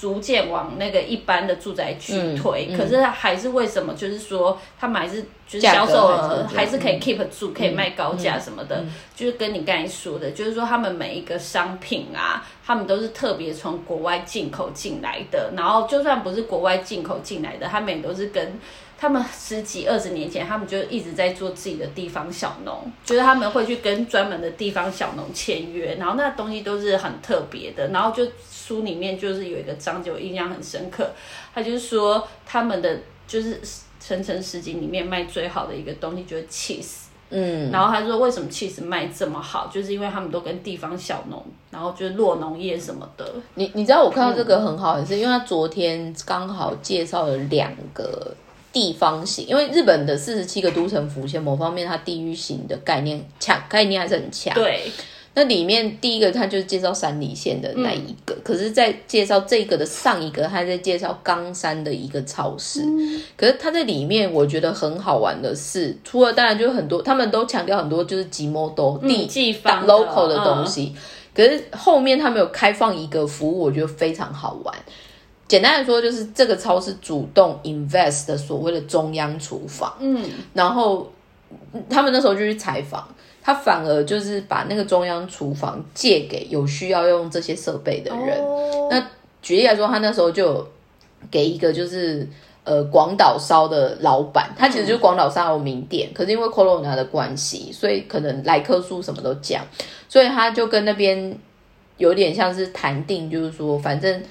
[0.00, 3.94] 逐渐往那个一般的住宅区推，可是还是为什么？
[3.94, 8.84] 就是说他们还是就是销售额还是可以 keep 住，可以卖高价什么的。
[9.14, 15.52] 就是跟你刚才说的，就是说他们每一个商品啊，他们都是特别从国外进口进来的。
[15.56, 18.58] 然后就算不是国外进口进来的，他们也都是跟
[18.98, 28.26] 他们十几二十年前，他们就一直在做自己的地方小农，就是他们会去跟专门的地方小农签约，然后那东西都是很特别的，然后就。
[28.72, 31.10] 书里面就是有一个章节，我印象很深刻。
[31.54, 33.60] 他就是说，他们的就是
[34.00, 37.02] 层层实景里面卖最好的一个东西就是 cheese。
[37.34, 43.26] 嗯，然后他说为什么 cheese 卖这么好，就是因为他们都跟地方小农，然后就是落农业什么的。
[43.54, 48.34] 你你知道我看到这个很好，也是因为他昨天刚好介绍了两个
[48.72, 54.52] 地方型，因为日本的四十七个都城府县某方面它地域型的概念强，概念还是很强。
[54.54, 54.90] 对。
[55.34, 62.82] 那里面第一个他就是介绍山梨县的那一个，可是，在介绍这个的上一个，他在介绍冈山的一个超市。
[63.34, 70.94] 可是他在里面，我觉得很好玩的是，除了当然就很多，他们都强调很多就是吉摩多地方 local 的东西。
[71.34, 74.74] 可是后面他们有开放一个服务，我觉得非常好玩。
[75.48, 79.94] 简单的说，就是这个超市主动 invest 的所谓的中央厨房。
[79.98, 81.10] 嗯，然后
[81.88, 83.08] 他们那时候就去采访。
[83.42, 88.38] 他反而就是把那个中央厨房借给有需要用这些设备的人。
[88.88, 89.04] 那
[89.42, 90.64] 举例来说，他那时候就
[91.30, 92.26] 给一个就是
[92.62, 99.60] 呃广岛烧的老板，他其实就是广岛烧有名店，可是因为 corona 的关系，所以可能来客数什么都降，
[100.08, 101.36] 所以他就跟那边
[101.96, 104.22] 有点像是谈定，就是说反正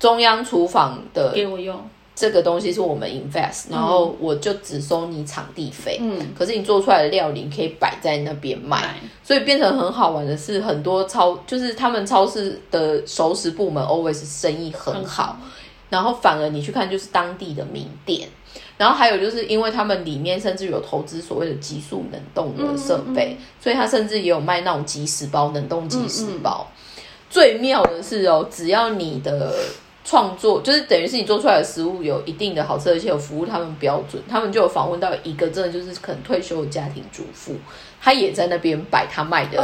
[0.00, 1.80] 中央厨房的给我用。
[2.16, 5.98] 这个东西是我们 invest，然后我就只收你场地费。
[6.00, 15.38] 嗯，可是你做出来的料理可以摆在那边卖，所以变成很好玩的是，很多超就是他们超市的熟食部门 always 生意很好，
[15.90, 18.26] 然后反而你去看就是当地的名店，
[18.78, 26.66] 然后还有就是因为他们里面甚至有投资所谓的急速冷冻的设备，所以他甚至也有卖那种即食包、冷冻即食包。
[27.28, 29.54] 最妙的是哦，只要你的。
[30.06, 34.22] 创作就是等于是你做出来的食物有一定的好吃，而且有服务他们标准。
[34.30, 37.56] 他们就有访问到一个真的就是可能退休的家庭主妇，
[38.00, 39.60] 他也在那边摆他卖的，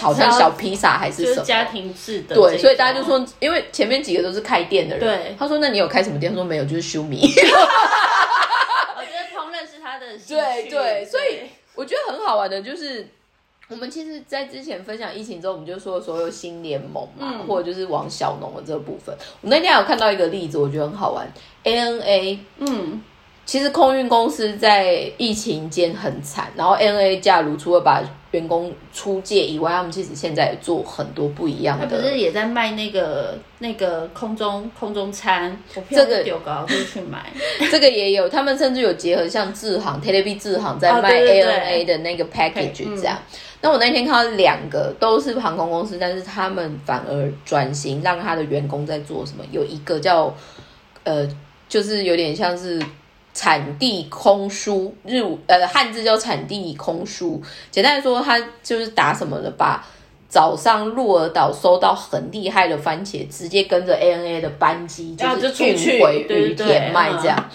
[0.00, 2.36] 好像小披萨还是什么家庭式的。
[2.36, 6.30] 对，所以大家就说，因为前面几个都是开店的人，对，他说那你有开什么店？
[6.30, 7.22] 他说没有，就是修米。
[7.22, 13.08] 我觉得烹饪是他的对对，所以我觉得很好玩的就是。
[13.70, 19.14] 我们其实，在之前分享疫情之后，我们就说所有新联盟嘛，或者就是往小农的这个部分。
[19.40, 21.24] 我那天有看到一个例子，我觉得很好玩。
[21.62, 23.00] ANA，嗯，
[23.46, 28.02] 其实空运公司在疫情间很惨，然后 ANA 假如除了把
[28.32, 31.86] 员工出借以外，他们其实现在也做很多不一样的。
[31.86, 35.56] 不是也在卖那个那个空中空中餐？
[35.88, 37.32] 这个丢高可以去买。
[37.70, 43.16] 这个也有，他们甚至有结合像智航、t e l e v 智航在卖 ANA 的那个 package 这样。
[43.62, 49.44] 那我那天看到两个都是航空公司，但是他们反而转型，让他的员工在做什么？
[49.50, 50.34] 有一个叫
[51.04, 51.28] 呃，
[51.68, 52.82] 就是有点像是
[53.34, 57.42] 产地空输，日呃汉字叫产地空输。
[57.70, 59.84] 简单来说，他就是打什么的，把
[60.26, 67.50] 早上鹿儿岛收到很厉害的番茄，直接跟着 ANA 的班机就是运回羽田卖这样。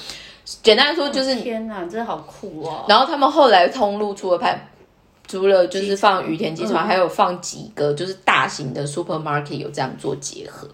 [0.62, 2.86] 简单来说就是天哪，真的好酷哦！
[2.88, 4.68] 然后他们后来通路出了派。
[5.28, 10.68] 除了就是放羽田机场，还有放几个就是大型的 supermarket 有这样做结合，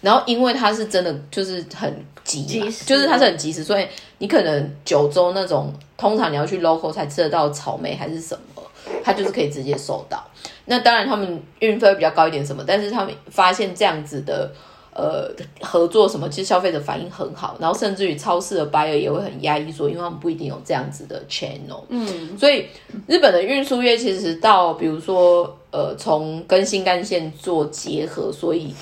[0.00, 2.44] 然后因为它是真的就是很急，
[2.86, 3.86] 就是它是很及时，所以
[4.18, 8.62] 你可能九州那种通常你要去 local 才吃得到草莓还是什么，
[9.02, 10.24] 它就是可以直接收到。
[10.66, 14.50] 那当然他们运费比较高一点什么，但是他们发现这样子的。
[14.98, 15.30] 呃，
[15.60, 16.26] 合作什么？
[16.30, 21.82] 其实消费者反应很好，然后甚至于超市的 buyer 也会很压抑，说因为他们不一定有这样子的 channel。
[21.90, 22.64] 嗯，所以
[23.06, 28.74] 日本的运输业其实到比如说呃，从跟新干线做结合，所以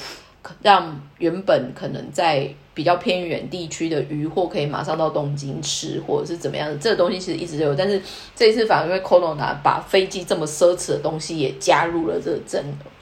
[0.63, 7.75] 让原本可能在比较偏远地区的渔货可以马上到东京吃，或者是怎么样的，这个东西其实一直都有。
[7.75, 8.01] 但是
[8.37, 12.94] 这一次反而因为 Corona 把飞机这么奢侈的东西也加入了这个阵容。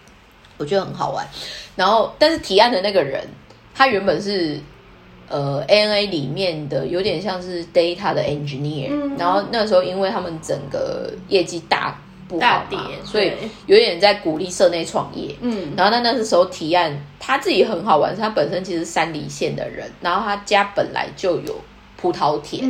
[0.59, 1.27] 我觉得很好玩，
[1.75, 3.27] 然后但是提案的那个人，
[3.75, 4.61] 他原本是
[5.29, 13.33] 呃 ANA 里面的有点像是 data 的 engineer，然后那时候因为他们整个业绩大不好嘛，所以
[13.67, 15.35] 有点在鼓励社内创业。
[15.41, 21.57] 嗯，然后那那时候提案他自己很好玩，他本身其实山梨县的人，然后他家本来就有
[21.97, 22.69] 葡萄田，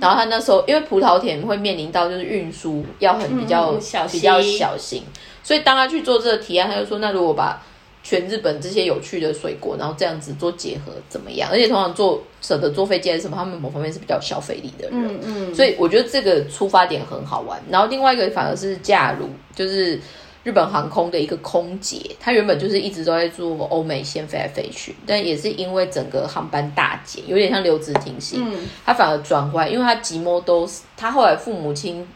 [0.00, 3.72] 然后他那时候因为葡萄田会面临到就是运输要很比较
[4.10, 5.02] 比较小心。
[5.42, 7.60] 所以当他去做这个提案，他就说：“那如果把
[8.04, 11.48] 全日本这些有趣的水果，然后这样子做结合，怎么样？
[11.50, 15.06] 而且通常做舍得坐飞机还是什么，他们某方面是比较消费力的人。
[15.06, 15.54] 嗯嗯。
[15.54, 17.60] 所以我觉得这个出发点很好玩。
[17.70, 20.00] 然后另外一个反而是假如就是
[20.42, 28.44] 日本航空的一个空姐，她原本就是一直都在做欧美线飞来飞去，但也是因为整个航班大减，有点像留职停薪，
[28.84, 32.06] 她反而转回来，因为她寂寞都是她后来父母亲。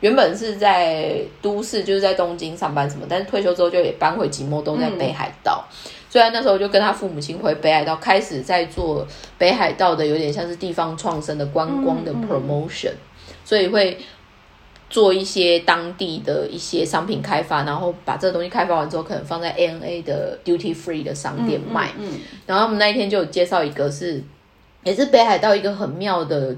[0.00, 5.64] 原本是在都市，就是在东京上班什么，但是退休之后就也搬回吉摩都在北海道，
[6.10, 9.06] 虽然那时候就跟他父母亲回北海道，开始在做
[9.38, 12.92] 北海道的有点像是地方创生的观光的 promotion，
[13.44, 13.96] 所以会
[14.90, 21.92] 做一些当地的一些商品开发，然后把这个东西开发完之后，可能放在 ANA 的 duty free 的商店卖。
[22.46, 24.22] 然后我们那一天就有介绍一个是，
[24.82, 26.54] 也是北海道一个很妙的。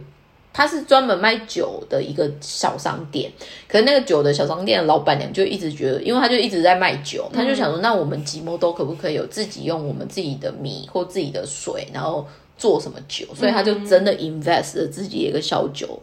[0.56, 3.30] 他是专门卖酒的一个小商店，
[3.68, 13.26] 可是那个酒的小商店的老板娘就一直觉得，因为他就一直在卖酒，他就想说，那我们吉摩都可不可以有自己用我们自己的米或自己的水，然后做什么酒？
[13.34, 16.00] 所以他就真的 invest 了自己一个小酒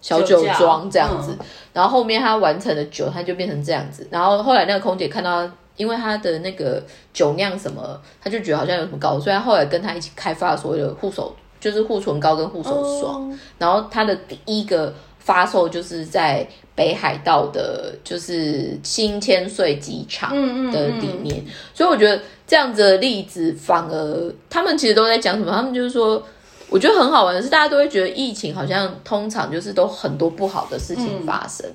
[0.00, 1.36] 小酒庄这样子，
[1.72, 4.06] 然后后面他完成了酒，他就变成这样子。
[4.12, 5.44] 然后后来那个空姐看到，
[5.76, 6.80] 因为他的那个
[7.12, 11.34] 酒酿什么，他就觉得好像有什么高，所以他后来跟他一起开发所谓的护手。
[11.60, 20.30] 就是护唇膏跟护手霜，然后它的第一个发售就是在北海道的，就是新千岁机场
[20.70, 21.44] 的里面，
[21.74, 25.52] 所以我觉得这样子的例子反而他们其实都在讲什么？
[25.52, 26.22] 他们就是说，
[26.70, 31.68] 我觉得很好玩的是，大家都会觉得疫情好像通常就是都很多不好的事情发生，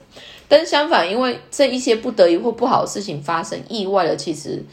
[0.47, 4.63] 但是相反，因为这一些不得已或不好的事情发生，意外的其实。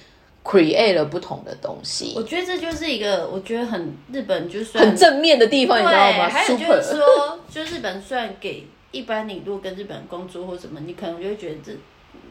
[0.45, 2.13] Create 了不同的东西。
[2.17, 6.29] 我觉得这就是一个，我觉得很日本就是很正面的地方，你知道吗？
[6.29, 11.73] 还有就是说， 就日本虽然给一般你如果跟日本工作或什么，你可能就会觉得这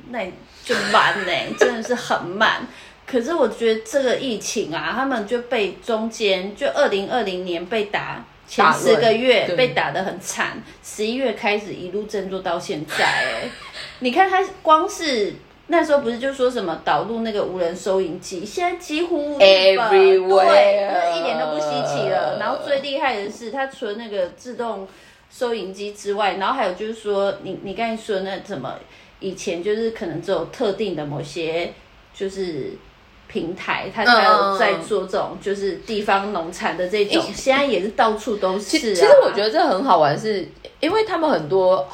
[0.10, 0.26] 那
[0.66, 2.68] 就慢呢， 真的是很慢。
[3.06, 13.06] 可是我觉得这个疫情啊，他们就被中间就二零二零年被打前十个月被打的很惨，十一月开始一路振作到现在。
[13.06, 13.50] 哎，
[14.00, 15.34] 你看他光是
[15.70, 22.38] 那时候不是就说什么导入那个无人收银机，现在几乎 everywhere，对，一点都不稀奇了。
[22.40, 24.88] 然后最厉害的是，它除了那个自动
[25.32, 28.76] 收银机之外，然后还有就是说，你你刚才说那什么
[29.20, 31.74] 以前就是可能只有特定的某些
[32.14, 32.74] 就是。
[33.32, 38.62] 平台，它才有在做这种就是地方农产的这种，现在也是到处都是。
[38.62, 41.88] 其实我觉得这很好玩，是因为他们很多，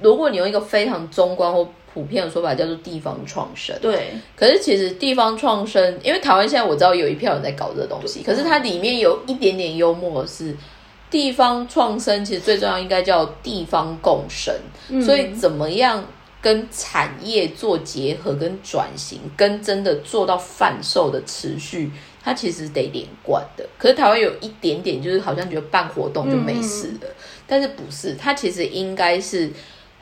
[0.00, 3.76] 如果你用一个非常中观或普遍的说法，叫做地方创生。
[3.80, 4.14] 对。
[4.36, 10.54] 可是其实地方创生，因为台湾现在我知道有一票人在搞这东西，可是它里面有一点点幽默，是
[11.10, 14.54] 地方创生，其实最重要应该叫地方共生。
[15.04, 16.04] 所以怎么样？
[16.42, 21.88] 跟产业做结合、跟转型、跟真的做到贩售的持续，
[22.20, 23.64] 它其实得连贯的。
[23.78, 27.06] 可是台湾有一点点，就是好像觉得办活动就没事了，
[27.46, 28.16] 但是不是？
[28.16, 29.52] 它其实应该是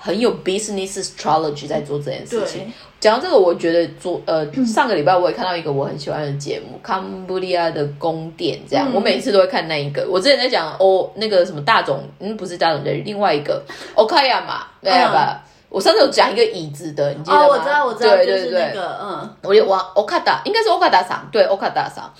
[0.00, 2.72] 很有 business astrology 在做这件事情。
[2.98, 10.06] 讲到这个，我觉得昨呃上个礼拜我也看到一个我很喜欢的节目，康布利亚的宫殿，这样我每次都会看那一个。
[10.10, 13.62] 我之前在讲哦，那个什么大总，嗯，不是大总，就是另外一个
[13.94, 15.42] Okaya 嘛， 对吧？
[15.70, 17.44] 我上次有讲一个椅子的，你记得吗？
[17.44, 22.12] 哦，我知道，我知道，就是那个，嗯，我我 Okada 应该是 Okada 桑，对，Okada 桑。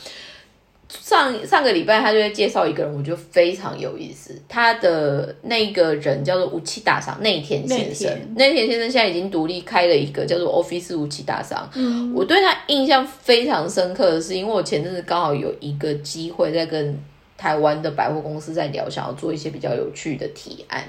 [1.02, 4.36] 上上个礼拜他就会介绍一个人，我觉得非常有意思。
[4.48, 11.70] 他的那个人叫做武器大赏内田先生，内田先生现在已经独立开了一个叫做 Office 武器大赏。
[11.74, 16.98] 嗯，我对他印象非常深刻的是，因为我前阵子刚好有一个机会在跟
[17.38, 20.84] 台湾的百货公司在聊，想要做一些比较有趣的提案。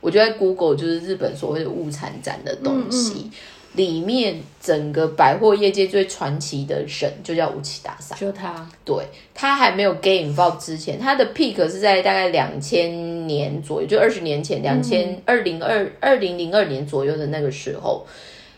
[0.00, 3.30] 我就在 Google，就是日本所谓的物产展的东西，
[3.74, 8.68] 里面整个百货业界最传奇的神就叫武器大赏，就他。
[8.84, 8.96] 对
[9.34, 18.06] 他还没有 Game Involve 之前，他的 peak 是在大概两千年左右，就二十年前，两千二零二二零零二年左右的那个时候，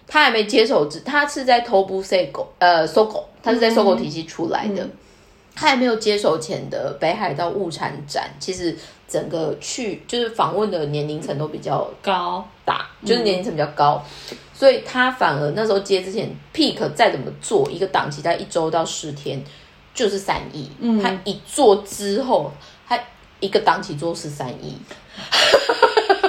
[0.08, 4.88] 他还没接手，他是在 Tobu Sego，呃，Sogo，他是在 Sogo 体系出来的，
[5.54, 8.76] 他还没有接手前的北海道物产展，其实。
[9.06, 12.42] 整个去就是访问的年龄层都比较高。
[12.64, 14.02] 大，就是年龄层比较高，
[14.64, 19.44] 所以他反而那时候接之前 peak 再怎么做一个档期，在一周到十天
[19.92, 20.70] 就是三亿。
[20.80, 22.50] 嗯，他一做之后，
[22.88, 22.98] 他
[23.40, 24.74] 一个档期做十三亿，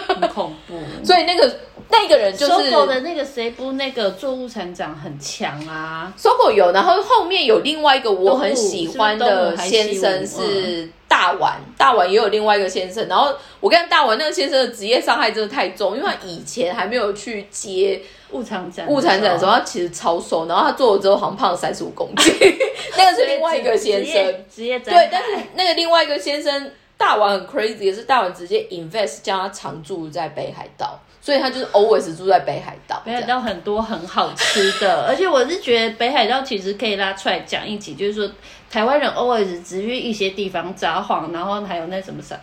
[0.10, 0.78] 很恐怖。
[1.02, 1.60] 所以那个。
[1.88, 22.34] 那个人就是搜狗的那个谁不那个作物成长很强啊，搜狗有，然后后面有另外一个我很喜欢的先生是大碗，大碗也有另外一个先生，然后我跟大碗那个先生的职业伤害真的太重，因为他以前还没有去接物产展，物产展的时候他其实超瘦，然后他做了之后好像胖了三十五公斤，
[22.98, 31.00] 那个是另外一个先生，职业对，但是那个另外一个先生大丸很 crazy，也是大丸直接 invest 将他常住在北海道。
[31.22, 33.02] 所以他就是 always 住在北海道。
[33.04, 38.32] 北海道很多很好吃的， 而且我是觉得北海道其实可以拉出来讲一集，就是说
[38.70, 42.40] 台湾人 always 只去一些地方札幌，然后还有那什么什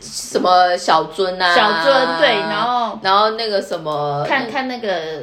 [0.00, 5.22] 什么小樽啊，小樽对，然后然后那个什么看看那个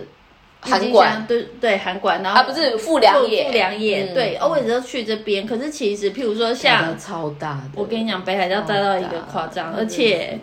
[0.62, 5.46] 韩馆，对对韩馆，然后啊不是富良野，富良野对，always 都去这边。
[5.46, 10.40] 可是其实譬如说像超大，我跟你讲北海道大到一个夸张，而且。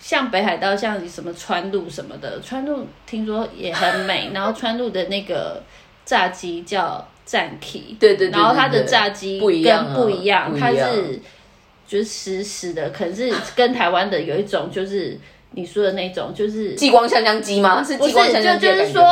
[0.00, 4.30] 像北海道，像什么川路什么的，川路听说也很美。
[4.32, 5.60] 然后川路的那个
[6.04, 11.20] 炸鸡叫战 K，对对，然后它的炸鸡不一样，不一样，它是
[11.88, 15.18] 就是湿湿的，可是跟台湾的有一种就是
[15.52, 17.82] 你说的那种就是激光香香鸡吗？
[17.82, 19.02] 是激光香香鸡就是说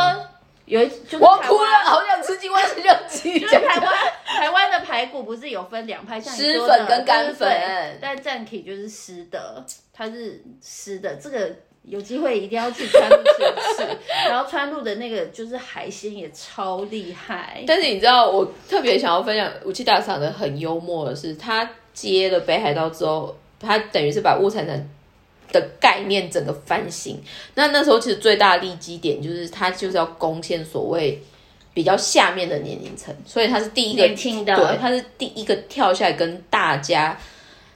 [0.66, 3.40] 有一，我哭了，好想吃激光香香鸡。
[3.40, 7.48] 就是台湾台湾的排骨不是有分两派，像湿粉跟干粉，
[8.00, 9.64] 但战 K 就是湿的。
[9.98, 11.50] 它是湿的，这个
[11.84, 13.98] 有机会一定要去川路吃一次。
[14.28, 17.64] 然后川路的那个就是海鲜也超厉害。
[17.66, 24.88] 但是你知道，我特别想要分享武器大厂的很幽默的是，他接了北海道之后，他等于是把物产展
[25.50, 27.20] 的概念整个翻新。
[27.54, 31.20] 那那时候其实最大的利基点就是他就是要攻陷所谓
[31.72, 37.18] 比较下面的年龄层，所以他是第一个对，他是第一个跳下来跟大家。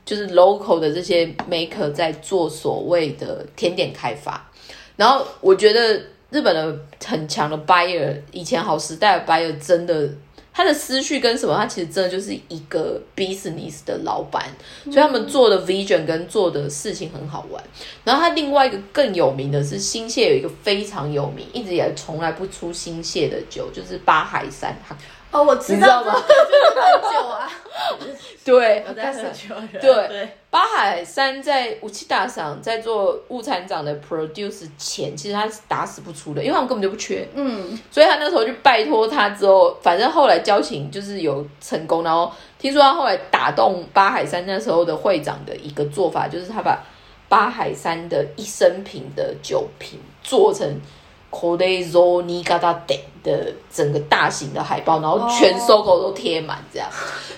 [0.02, 4.50] 就是 local 的这些 maker 在做所谓的甜点开发，
[4.96, 10.08] 然后我觉得日本的很强的 buyer，以前好时代的 buyer 真的
[10.52, 14.44] 他的思绪跟什么，他其实真的就是一个 business 的老板，
[14.84, 17.62] 所以他们做的 vision 跟做的事情很好玩。
[18.04, 24.76] 然后他另外一个更有名的是新泻有一个非常有名，一直以来从来不出新泻的酒，就是八海山。
[25.30, 26.12] 哦，我知道吗？
[26.20, 27.29] 就。
[29.80, 30.08] 对。
[30.08, 37.26] 对，八海山在武器大赏在做物产长的 produce 前，其实他是打死不出的，因为他们根本就不缺。
[37.34, 42.02] 嗯，所以他那时候就拜托他之后，反正后来交情就是有成功。
[42.02, 46.82] 然后听说他后来打动八海山那时候的会长的一个做法，就是他把
[47.28, 50.66] 八海山的一生瓶的酒瓶做成
[51.30, 56.88] c o d e z o Nigada d 的整个大型的海报，然后全搜狗都贴满这样，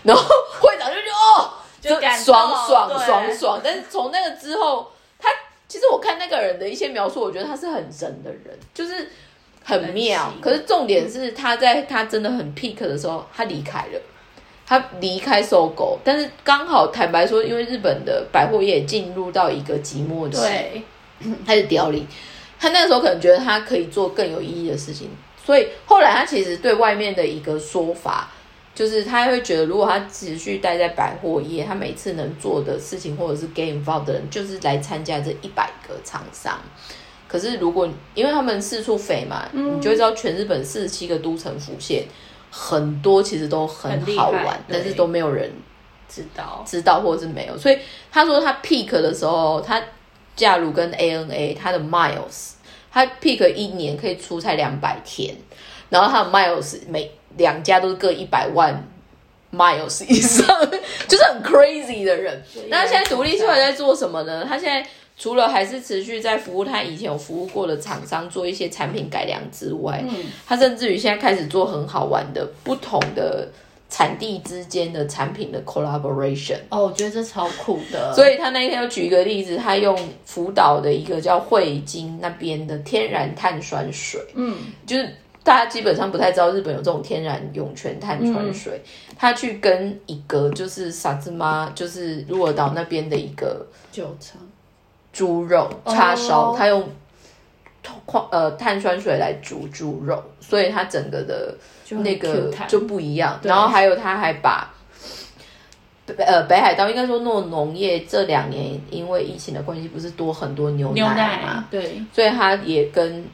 [0.02, 0.22] 然后
[0.60, 1.50] 会长就觉得哦。
[1.82, 4.86] 就爽爽爽爽，但是从那个之后，
[5.18, 5.28] 他
[5.66, 9.10] 其实我看那个人的一些描述，我觉得他是很神的人，就是
[9.64, 10.32] 很妙。
[10.40, 14.00] 可是重点是他在他真的很 peak 的时候，他离开了，
[14.64, 20.84] 他离开搜狗，但是刚好坦白说，因为日本的百货业进入到一个寂寞期，
[21.44, 22.06] 他就凋零。
[22.60, 25.10] 他那个时候可能觉得他可以做更有意义的事情，
[25.44, 28.30] 所以后来他其实对外面的一个说法。
[28.74, 36.58] 就是他会觉得，如果他持续待在百货业，他每次能做的事情，或者是 game involved 的人，就是来参加这一百个厂商。
[37.28, 42.04] 可是如果因为他们四处飞嘛，你就知道全日本四十七个都城府县，
[42.50, 45.52] 很多其实都很好玩，但是都没有人
[46.08, 47.58] 知道，知道或者是没有。
[47.58, 47.78] 所以
[48.10, 49.82] 他说他 peak 的时候，他
[50.34, 52.52] 假如跟 ANA 他的 miles，
[52.92, 55.34] 他 pick 一年可以出差两百天，
[55.88, 58.86] 然后他的 miles 每两家都是各一百万
[59.50, 60.46] miles 以上，
[61.08, 62.42] 就是很 crazy 的人。
[62.68, 64.44] 那他现在独立出来在做什么呢？
[64.46, 64.86] 他现在
[65.18, 73.48] 除了还是持续在服务他以前有服务过的厂商，做一些产品改良之外，嗯，他甚至于现在开始做很好玩的不同的
[73.92, 76.56] 产地之间的产品的 collaboration。
[76.70, 78.10] 哦，我觉得这超酷的。
[78.16, 85.08] 所以他那一天又举一个例子，他用福岛的一个叫汇金那边的天然碳酸水，嗯，就是。
[85.44, 88.80] 大家基本上不太知道日本有这种天然涌泉碳酸水，
[89.18, 94.40] 他去跟一个就是傻子妈，就是鹿儿岛那边的一个酒厂
[95.12, 96.88] 猪肉叉烧，他用
[98.06, 101.52] 矿呃碳酸水来煮猪肉，所以它整个的
[101.90, 103.38] 那个就不一样。
[103.42, 104.72] 然后还有他还把
[106.18, 111.64] 呃北海道应该说诺农业这两年因为疫情的关系，不是多很多牛奶嘛？
[111.70, 113.24] 对，所以他也跟。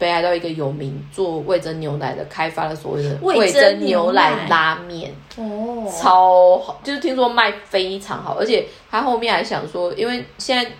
[0.00, 10.70] 北海道一个有名做味增牛奶的，开发了所谓的味增牛奶拉面，哦，超好，就是听说卖非常好，而且他后面还想说，因为现在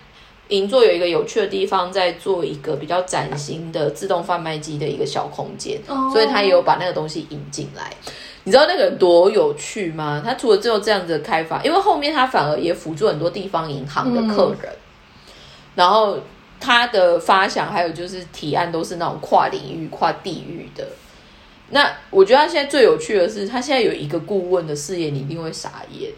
[0.49, 5.79] 银座有一个有趣的地方，在做一个比较崭新的自动贩卖机的一个小空间，
[6.11, 7.91] 所以他也有把那个东西引进来。
[8.43, 10.21] 你知道那个多有趣吗？
[10.23, 14.71] 他除了只有这样子的开发，因为后面他反而也辅助很多地方银行的客人，
[15.75, 16.19] 然后。
[16.61, 20.85] 他的发想还有就是提案都是那种跨领域、跨地域的。
[21.69, 26.11] 那我觉得他现在最有趣的是，他现在有一个顾问的事业，你一定会傻眼。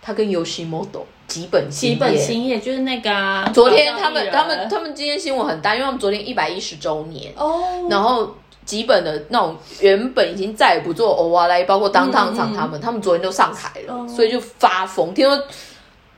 [0.00, 7.86] 他跟 Yoshimoto 吉本吉本兴业就是那个昨天他们他们他们今天新闻很大，因为他们昨天一百一十周年哦。
[7.90, 15.12] 然后吉本的那种原本已经再也不做欧瓦莱，包括当当厂他们，他们昨天都上台了，所以就发疯。
[15.14, 15.42] 听说。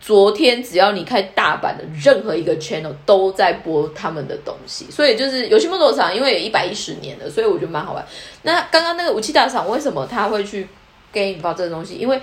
[0.00, 8.06] 昨天只要你开大阪的任何一个 channel 都在播他们的东西，所以就是游戏梦多厂，因为有一百一十年了，所以我觉得蛮好玩。
[8.42, 10.68] 那刚刚那个武器大厂为什么他会去
[11.12, 11.96] game 报这个东西？
[11.96, 12.18] 因为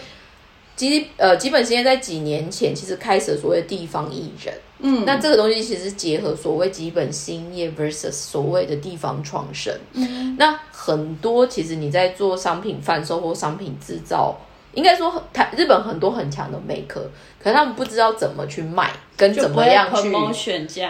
[0.75, 14.35] 基呃基本现在在几年前其实开始所谓的地方艺人，嗯，那这个东西其实结合所谓基本兴业 versus 所谓的地方创生，嗯，那很多其实你在做商品贩售或商品制造。
[14.73, 16.99] 应该说，台日本很多很强的 maker，
[17.39, 20.11] 可是他们不知道怎么去卖，跟怎么样去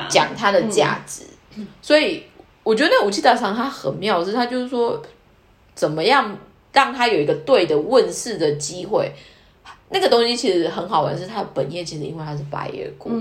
[0.10, 1.22] 讲它的价值。
[1.84, 2.24] 所以
[2.64, 5.00] 我觉得那武器大厂它很妙，是它就是说，
[5.76, 6.36] 怎么样
[6.74, 9.12] 让它有一个对的问世的机会。
[9.90, 13.12] 那个东西其实很好玩，是它的本业其实因为它是百业股，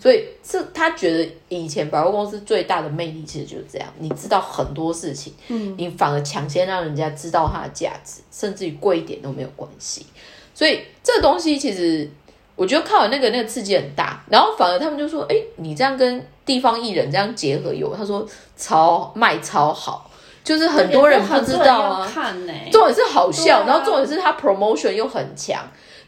[0.00, 10.06] 所以是他觉得以前百货公司最大的魅力其实就是这样，你知道很多事情，嗯，你反而抢先让人家知道它的价值，甚至于贵一点都没有关系。
[10.54, 12.08] 所以这个东西其实
[12.56, 20.10] 我觉得看完那个那个刺激很大，然后反而他们就说，哎，你这样跟地方艺人这样结合有，他说超卖超好。
[20.42, 22.06] 就是很多人不知道啊，
[22.70, 25.58] 重点是好笑，然后重点是他 promotion 又很强，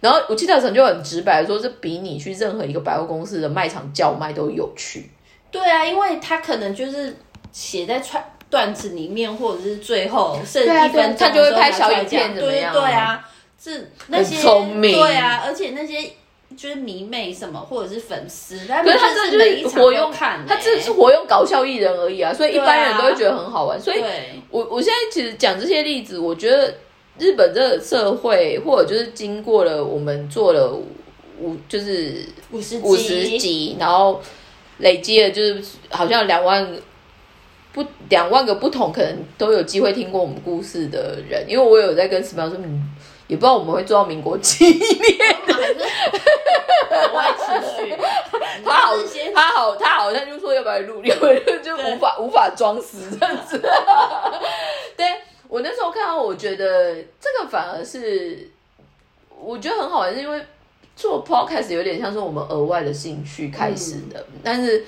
[0.00, 5.10] 然后我记得陈就很直白说，这比你去任何一个百货公司的卖场叫卖都有趣。
[5.50, 7.16] 对啊，因为他可能就是
[7.52, 13.28] 写在串段子里面，或者是最后剩一分他就会拍小影片，对对啊，
[13.62, 16.10] 是那些聪明，对啊，而且那些。
[16.56, 23.78] 就是迷妹什么，或者是粉丝，可是他这就是活用看，他只是活用搞笑艺人而已啊，所以一般人都会觉得很好玩。
[23.78, 24.00] 所以，
[24.48, 26.72] 我我现在其实讲这些例子，我觉得
[27.18, 30.72] 日本这个社会，或者就是经过了我们做了
[31.40, 34.20] 五，就是五十五十集，然后
[34.78, 36.66] 累积了就是好像两万
[37.72, 42.90] 不两万个不同，可能都有机会听过我们故事的人，因为我有在跟石苗说，嗯。
[43.28, 44.78] 也不知道我们会做到民国几年，
[47.12, 47.92] 我爱持续。
[48.64, 48.96] 他好，
[49.34, 53.58] 他好，他好像就说要不要录，因为就无法无法装死这样子。
[54.96, 55.08] 对
[55.56, 58.46] 我那时候看到，我觉得这个反而是
[59.40, 60.38] 我觉得很好玩，是因为
[60.94, 64.84] 做 podcast 有点像是我们额外的兴趣开始的，但是。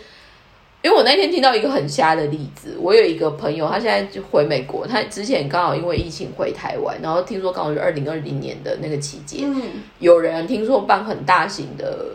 [0.80, 9.52] 因为我那天听到一个很瞎的例子，我有一个朋友，他现在就回美国，他之前刚好因为疫情回台湾，然后听说刚好是二零二零年的那个期间，
[9.98, 12.06] 有人听说办很大型的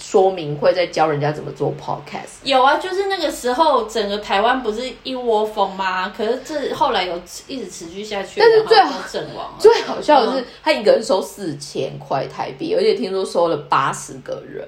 [0.00, 2.40] 说明会，在教人家怎么做 podcast。
[2.42, 6.08] 有啊，就是那个时候整个台湾不是一窝蜂吗？
[6.16, 9.54] 可是这后来有一直持续下去，但是最好阵亡。
[9.58, 14.66] 最好笑的是，他一个人收四千块台币，而且听说收了八十个人，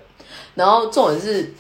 [0.55, 1.53] 然后重点是。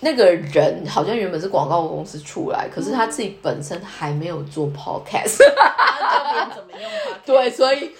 [0.00, 5.38] 那个人好像原本是广告公司出来，可是他自己本身还没有做 podcast。
[5.38, 5.44] 教
[6.30, 7.24] 别人怎么用 podcast。
[7.24, 7.90] 对，所以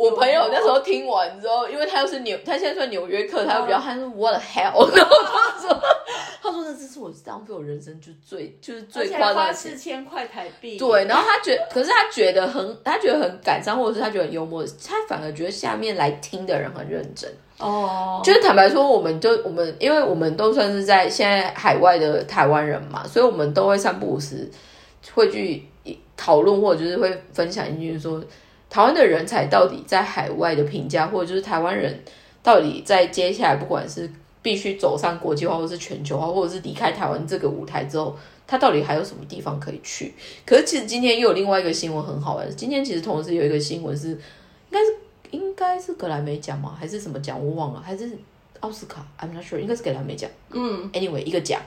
[0.00, 4.88] 我朋友那时候听完之后，因为他又是纽，他现在算纽约客，他又比较他说 What the hell？
[4.96, 5.82] 然后他说，
[6.42, 10.78] 他说那这是我浪费我人生就最就是最夸张的四千块台币。
[10.78, 17.30] 对，然后他觉，可是他觉得很，他觉得很感伤，或者是他觉得很幽默，他反而觉得下面来听的人很认真。
[17.58, 24.50] 哦，就是坦白说，我们就我们，因为我们都算是在现在海外的台湾人嘛，所以我们都会三不五时
[25.12, 25.66] 会去
[26.16, 28.18] 讨论，或者就是会分享一句说，
[28.70, 32.02] 台湾的人才到底在海外的评价，或者就是台湾人
[32.42, 34.10] 到底在接下来不管是
[34.40, 38.16] 必须走上国际化，或是全球化，或者是离开台湾这个舞台之后，
[38.46, 40.14] 他到底还有什么地方可以去？
[40.46, 44.16] 可是其实今天又有另外一个新闻很好玩，今天其实同时有一个新闻是，应
[44.70, 44.96] 该是。
[45.30, 46.76] 应该是格莱美奖吗？
[46.76, 47.38] 还是什么奖？
[47.40, 47.80] 我忘了。
[47.80, 48.10] 还是
[48.58, 49.60] 奥斯卡？I'm not sure。
[49.60, 50.28] 应该是格莱美奖。
[50.50, 51.62] 嗯，Anyway，一个奖。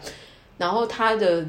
[0.58, 1.46] 然后他的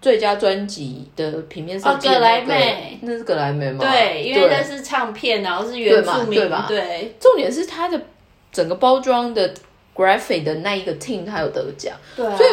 [0.00, 3.84] 最佳专辑的平面设计，格莱美，那是葛莱美吗？
[3.84, 6.66] 对，因为那是唱片，然后是原住民，对吧？
[6.68, 7.14] 对。
[7.20, 8.00] 重点是它的
[8.52, 9.52] 整个包装的
[9.94, 11.94] graphic 的那一个 team，它有得奖。
[12.16, 12.24] 对。
[12.36, 12.50] 所以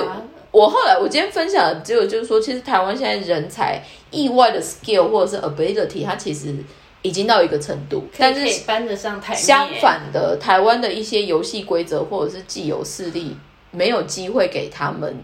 [0.51, 3.81] 我后来我今天分享的只有就是说，其实台湾现在人才
[4.11, 6.55] 意外的 skill 或者是 ability，它其实。
[7.03, 9.33] 已经到一个程度，但是搬得上台。
[9.33, 13.37] 相反的，台湾的一些游戏规则或者是既有势力，
[13.71, 15.15] 没有机会给他们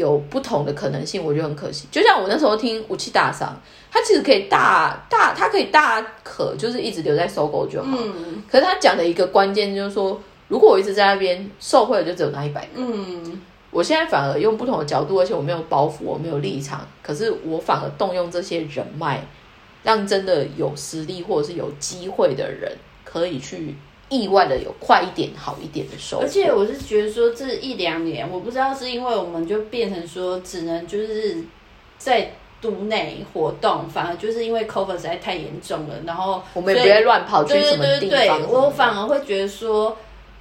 [0.00, 1.86] 有不同的可能性，我觉得很可惜。
[1.90, 3.54] 就像我那时候听武器大伤，
[3.90, 7.96] 他其实可以大大，他可以大可就是一直留在搜狗就好。
[7.96, 8.42] 嗯。
[8.50, 12.68] 可是他讲的一个关键就是说，如果我一直在那边受贿，就只有那一百个。
[12.76, 13.40] 嗯。
[13.70, 19.24] 我现在反而用不同的角度，而且我没有包袱，我没有立场，可是我反而动用这些人脉。
[19.82, 22.70] 让真的有实力或者是有机会的人，
[23.02, 23.74] 可以去
[24.10, 26.24] 意外的有快一点、好一点的收获。
[26.24, 31.42] 而且我是觉得说，这一两年，我不知道是因为我们就变成说，只能就是
[31.96, 38.42] 在都内活动，反而就是因为 COVID 实在太严重了，然后我们也不会乱跑去什么地方。
[38.46, 39.96] 我反而会觉得说，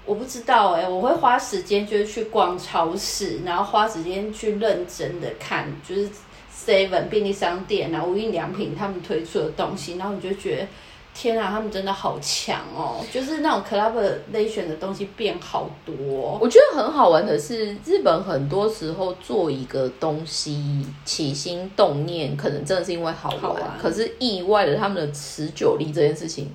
[0.05, 6.09] 我不知道哎，我会花时间就是去逛超市，然后花时间去认真的看，就是。
[6.67, 10.67] seven 便利商店啊，无印良品他们推出的东西，然后你就觉得
[11.21, 13.03] 天啊，他们真的好强哦！
[13.11, 16.37] 就是那种 collaboration 的东西变好多。
[16.39, 26.49] 我觉得很好玩的是，日本很多时候做一个东西起心动念，可能真的是因为好玩，可是意外的他们的持久力这件事情。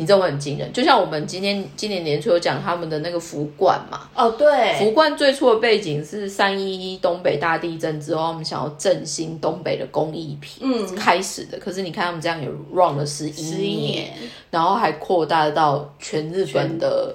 [0.00, 4.08] 你知道很惊人，就像我们今天今年年初有讲他们的那个福冠嘛？
[4.14, 11.58] 哦，对，福冠最初的背景是三一一东北大地震之后，我们想要振兴东北的工艺品，嗯，开始的。
[11.58, 14.14] 可是你看他们这样也 run 了十一年，
[14.50, 17.14] 然后还扩大到全日本的，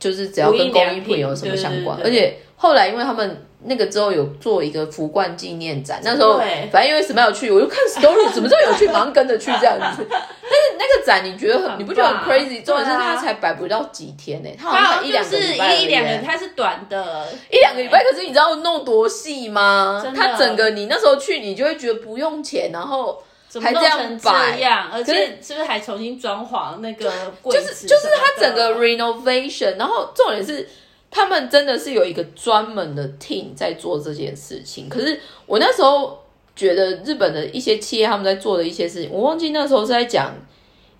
[0.00, 3.46] 就是只要跟工艺品有什么相关，而且后来因为他们。
[3.66, 6.38] 那个之后有做一个福冠纪念展，那时候
[6.70, 10.04] 反正因为什么有趣，我就看 story 怎么这么有趣，马上跟着去这样子。
[10.10, 12.62] 但是那个展你觉得很，你不觉得很 crazy？
[12.62, 15.74] 重点是它才摆不到几天呢，它好像一两个礼拜。
[15.76, 18.04] 一两个，它是短的，一两个礼拜。
[18.04, 20.04] 可是你知道弄多细吗？
[20.14, 23.22] 它整个你那时候去，你就会觉得不用钱，然后
[23.62, 24.62] 还这样摆，
[24.92, 27.10] 而且是不是还重新装潢那个？
[27.44, 30.68] 就是就是它整个 renovation，然后重点是。
[31.16, 34.88] 他们真的是有一个专门的 team 在做这件事情。
[34.88, 36.18] 可是我那时候
[36.56, 40.34] 觉得日本的一些企业他们在做的一些事情，我忘记那时候是在讲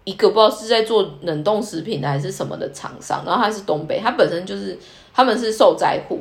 [0.04, 4.78] 一个不知道是在做冷冻食品的还是什么的厂商，然后他是东北，他本身就是
[5.12, 6.20] 他们是受灾户，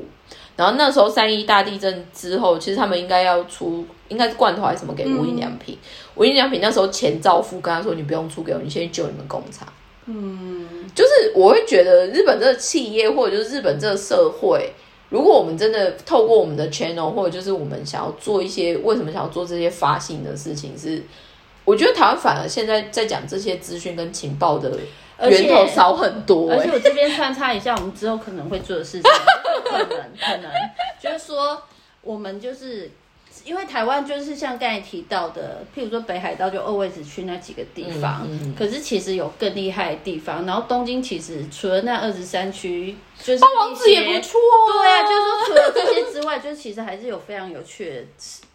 [0.56, 5.78] 然后那时候三一大地震之后，其实他们应该要出应该是罐头还是什么给无印良品，
[6.16, 9.68] 无印良品那时候钱照付，跟他说你不用出给我，你先去救你们工厂。
[10.06, 14.74] 嗯，就是我会觉得日本这个企业或者就是日本这个社会。
[15.10, 21.04] 如果我们真的透过我们的 channel，或者就是我们想要做一些，为什么想要做这些发信的事情，是
[21.66, 24.78] 我觉得台湾反而现在在讲这些资讯跟情报的
[25.30, 26.52] 源头少很多。
[26.52, 29.12] 而且我这边穿插一下，我们之后可能会做的事情，
[29.64, 30.52] 可能可能
[31.02, 31.62] 就是说，
[32.02, 32.90] 我们就是。
[33.44, 38.28] 因为台湾就是像刚才提到的，譬如说北海道就二位子去那几个地方，
[38.58, 40.46] 可是其实有更厉害的地方。
[40.46, 44.40] 然后东京其实除了那二十三区，就是八王子也不错。
[44.72, 48.04] 对啊，就是说除了这些之外，就其实还是有非常有趣的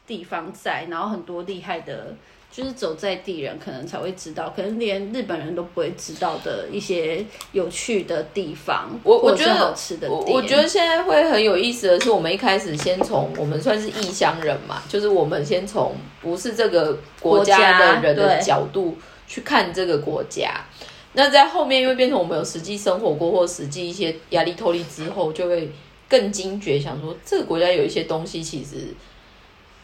[0.06, 2.14] 地方在，然后很多厉害的。
[2.50, 10.10] 就是走在地人可能才会知道，可能连日本人都不会知道的一些有趣的地方，我我觉得好吃的。
[10.10, 18.96] 我我觉得现在会很有意思的是，我们一开始先从我们算是异乡人嘛，就是我们先从不是这个国家的人的角度
[19.28, 20.64] 去看这个国家。
[21.12, 25.70] 那在后面因为变成我们有实际生活过或实际一些压力脱离之后，就会
[26.08, 28.88] 更惊觉，想说这个国家有一些东西其实。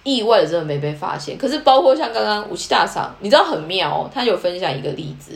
[0.04, 4.10] 意外的真的没被发现，可是包括像刚刚武器大赏，你知道很妙哦。
[4.12, 5.32] 他有分享一个例子，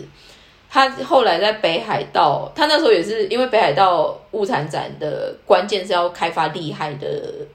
[0.71, 7.09] 他后来在北海道，他那时候也是因为北海道物产展的关键是要开发厉害的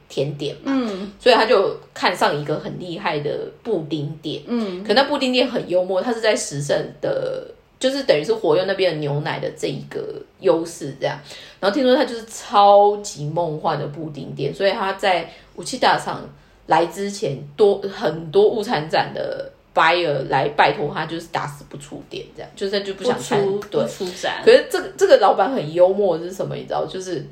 [0.09, 7.45] 甜点嘛，嗯，所以他就看上一个很厉害的布丁店，嗯，可那布丁店很幽默，他是在时盛的，
[7.79, 10.01] 就是等于是活用那边的牛奶的这一个
[10.39, 11.19] 优势这样，
[11.59, 16.27] 然后听说他就是超级梦幻的布丁店，所以他在武器大赏。
[16.67, 24.41] 来之前多很多物产展的 buyer 来拜托他，就是打死不出店，这样就是就不想出对出展。
[24.45, 26.55] 可是这个这个老板很幽默是什么？
[26.55, 27.25] 你知道，就是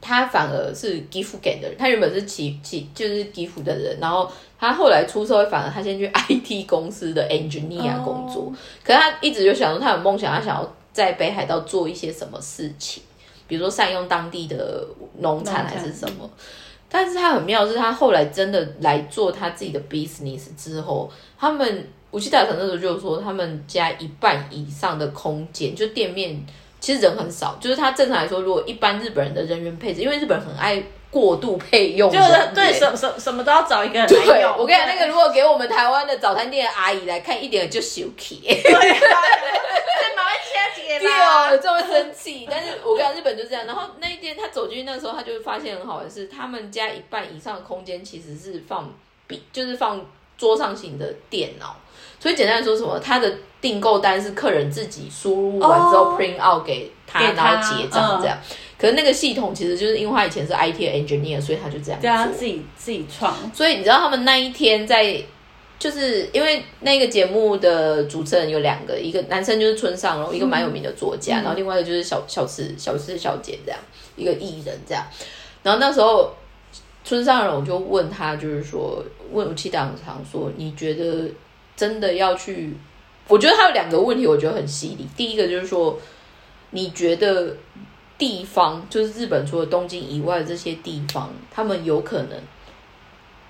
[0.00, 8.52] 他反而是吉福给的人，他原本是起起就是吉福的人，然后他后来出社会，反而他先去 IT 公司的 engineer 工作。
[8.84, 13.02] 可是他一直就想说，他有梦想，他想要在北海道做一些什么事情，
[13.46, 14.84] 比如说善用当地的
[15.20, 16.28] 农产还是什么。
[16.90, 26.44] 但是他很妙，是他后来真的来做他自己的 business 之后，他们武器大厂那时候就说，他们家一半以上的空间，就店面
[26.80, 34.56] 其实人很少，就是他正常来说，如果一般日本人的人员配置，因为日本人很爱过度配用，就是对什什什么都要找一个人来用。
[34.56, 38.40] 我跟你讲，那个如果给我们台湾的早餐店阿姨来看，一点就羞气。
[41.00, 43.64] 对哦， 就会生气， 但是我跟你讲，日本就这样。
[43.66, 48.92] 然后那一天他走进去那时候，他就发现很好的是，他们家一半以上的空间其实是放
[49.26, 50.04] 笔，就是放
[50.36, 51.76] 桌上型的电脑。
[52.20, 58.38] 所以简单来说，什么他的订购单是客人自己输入完之后 print out 给他，然后结账这样。
[58.78, 63.34] 可是那个系统其实就是因为他以前是 IT engineer，所以他就这样对啊，自己自己创。
[63.52, 65.20] 所以你知道他们那一天在。
[65.78, 73.80] 就是因为那个节目的主持人有两个，一个男生就是村上隆，一个蛮有名的作家，然后另外一个就是小小池小池小姐这样
[74.14, 75.02] 一个艺人这样。
[75.62, 76.34] 然后那时候
[77.02, 79.02] 村上我就问他，就是说
[79.32, 81.30] 问武器党常说，你觉得
[81.80, 82.76] 真的要去？
[83.26, 85.08] 我觉得他有两个问题，我觉得很犀利。
[85.16, 85.98] 第一个就是说，
[86.72, 87.56] 你觉得
[88.18, 92.38] 地方就是日本除了东京以外的这些地方，他们有可能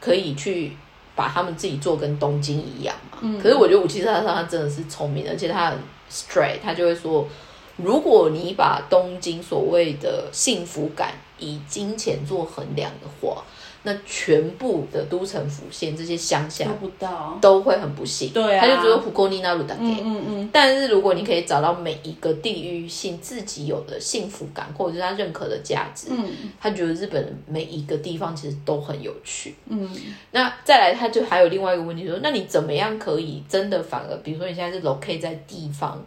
[0.00, 0.76] 可以去？
[1.16, 3.18] 把他们自己做跟东京一样嘛？
[3.42, 5.78] 可是我觉得武器上他真的是聪明，而且他很
[6.08, 7.28] straight，他就会说，
[7.76, 13.42] 如果你把东京所谓的幸福感以金钱做衡量的话。
[13.82, 18.30] 那全部的都城府县这些乡下都不到，都会很不幸。
[18.30, 19.82] 对啊，他就觉得胡沟尼那鲁达给。
[19.82, 20.50] 嗯嗯嗯。
[20.52, 29.54] 但是如果你可以找到每一个地域性自己有的幸福感，或者是他认可的价值，嗯，他觉得日本每一个地方其实都很有趣。
[29.68, 29.88] 嗯。
[30.32, 36.04] 那再来，他就还有另外一个问题说，那你怎么样可以真的反而，比如说你现在是 locate 在地方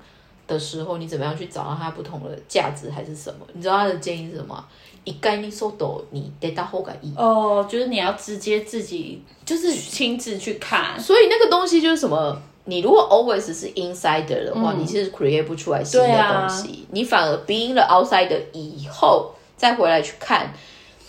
[0.47, 3.45] 的时候，你怎么样去找到它不同的价值还是什么？
[3.53, 4.63] 你知道他的建议是什么？
[5.03, 12.41] 一概你收到你得到后改意哦，就是你要直接自己就是亲自去看，所以那个东西就是什么？
[12.65, 20.53] 你如果 always 是 insider 的话，你其实 create 不出来新的东西，你反而 being the outsider 以后再回来去看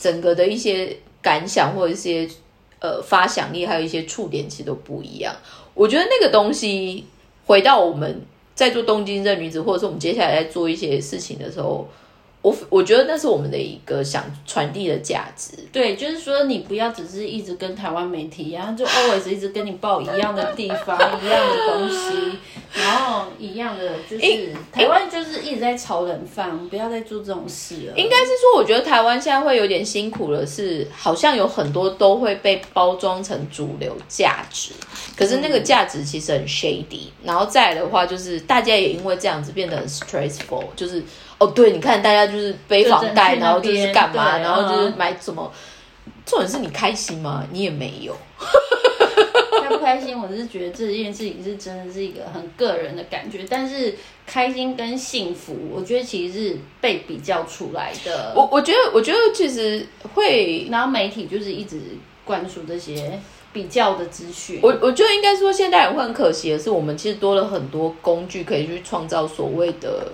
[0.00, 2.28] 整个的一些感想或者一些
[2.80, 5.32] 呃发想力，还有一些触点，其实都不一样。
[5.74, 7.06] 我觉得那个东西
[7.46, 8.20] 回到我们
[8.54, 11.88] 在做东京这女子，或者是我们接下来在做一些事情的时候。
[12.44, 15.52] 我我觉得那是我们的一个想传递的价值。
[15.72, 22.38] 对，就是说你不要只是一直跟台湾媒体一样，就 always 一直跟你报一样的地方、一样的东西，
[22.74, 27.94] 然后一样的就是台湾就是一直在炒冷饭，不要再做这种事了。
[27.96, 34.72] 应该是说，我觉得台湾现在会有点辛苦了是，好像有很多都会被包装成主流价值，
[35.16, 37.08] 可是那个价值其实很 shady。
[37.22, 41.02] 然后再来的话，就是大家也因为这样子变得很 stressful，就是。
[41.44, 45.52] 哦，对，你看大家就是背房贷，然后就是干嘛，然后就是买什么？
[46.24, 47.46] 重点是你开心吗？
[47.52, 48.16] 你也没有。
[49.62, 50.18] 开不开心？
[50.18, 53.94] 我是觉得这件事情是真的是一个很个人的感觉，但是
[54.26, 58.32] 开心跟幸福，我觉得其实是被比较出来的。
[58.34, 61.78] 我我觉得，我觉得其实会，然后媒体就是一直
[62.24, 63.20] 灌输这些
[63.52, 64.60] 比较的资讯。
[64.62, 70.08] 我我觉得应该说，现代人会很可惜的是，我们其实多了很多工具可以去创造所谓的。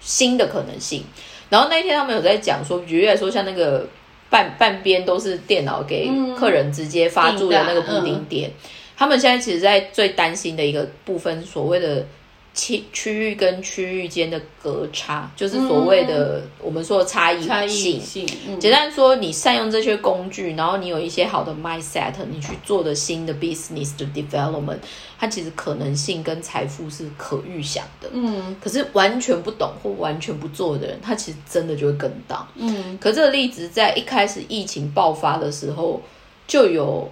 [0.00, 1.04] 新的可能性，
[1.48, 3.86] 然后那一天他们有在讲说，举例来说，像那个
[4.28, 8.50] 半半边都是电脑给客人直接发注的那个布丁点，
[8.96, 12.04] 他们现在其实，在最担心的一个部分，所谓的。
[12.52, 18.26] 区区域跟区域间的隔差，就是所谓的我们说的差异性。
[18.58, 24.78] 简单说，你善用这些工具，然后你有一些好的 mindset，你去做的新的 business 的 development，
[25.18, 28.08] 它其实可能性跟财富是可预想的。
[28.12, 32.46] 嗯，可是完全不懂或完全不做的人，他其实真的就会跟到。
[32.56, 36.02] 嗯，可这个例子在一开始疫情爆发的时候
[36.46, 37.10] 就有。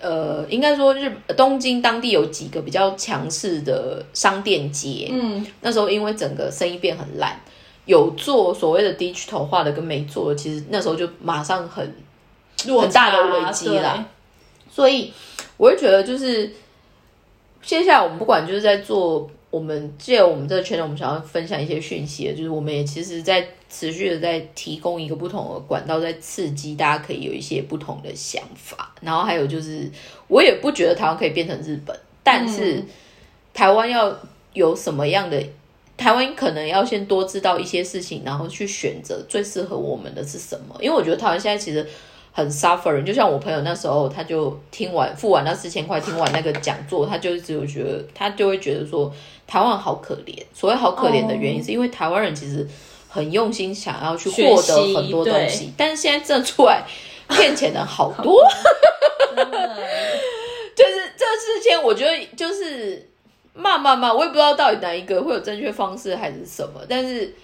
[0.00, 7.40] 呃，应该说日东京当地有几个比较强势的商店街，嗯，那时候因为整个生意变很烂，
[7.86, 11.94] 有做所谓的 digital 化的跟没做的，其实那时候就马上很
[12.64, 14.04] 很大的危机啦。
[14.70, 15.12] 所以
[15.56, 16.52] 我会觉得，就是
[17.62, 19.30] 接下来我们不管就是在做。
[19.56, 28.94] 我们借我们这个圈子，我们想要分享一些讯息的，就是我们也其实，在持续的在提供一个不同的管道，在刺激大家可以有一些不同的想法。
[29.00, 29.90] 然后还有就是，
[30.28, 32.84] 我也不觉得台湾可以变成日本，但是
[33.54, 34.14] 台湾要
[34.52, 35.42] 有什么样的，
[35.96, 40.76] 台湾可能要先多知道一些事情，然后去选择最适合我们的是什么。
[40.80, 41.88] 因为我觉得台湾现在其实。
[42.36, 49.10] 很 suffering，就像我朋友那时候，他就听完付完那四千块，听完那个讲座，他就只有觉得，他就会觉得说，
[49.46, 50.42] 台湾好可怜。
[50.54, 52.66] 所谓好可怜的原因，是因为台湾人其实
[53.08, 56.82] 很用心想要去获得很多东西，但是现在真的出来
[57.28, 58.42] 骗钱的好多，
[60.74, 63.08] 就是这事情，我觉得就是
[63.54, 67.34] 骂骂骂，我也不知道到底哪一个会有正确方式还是什么，但是。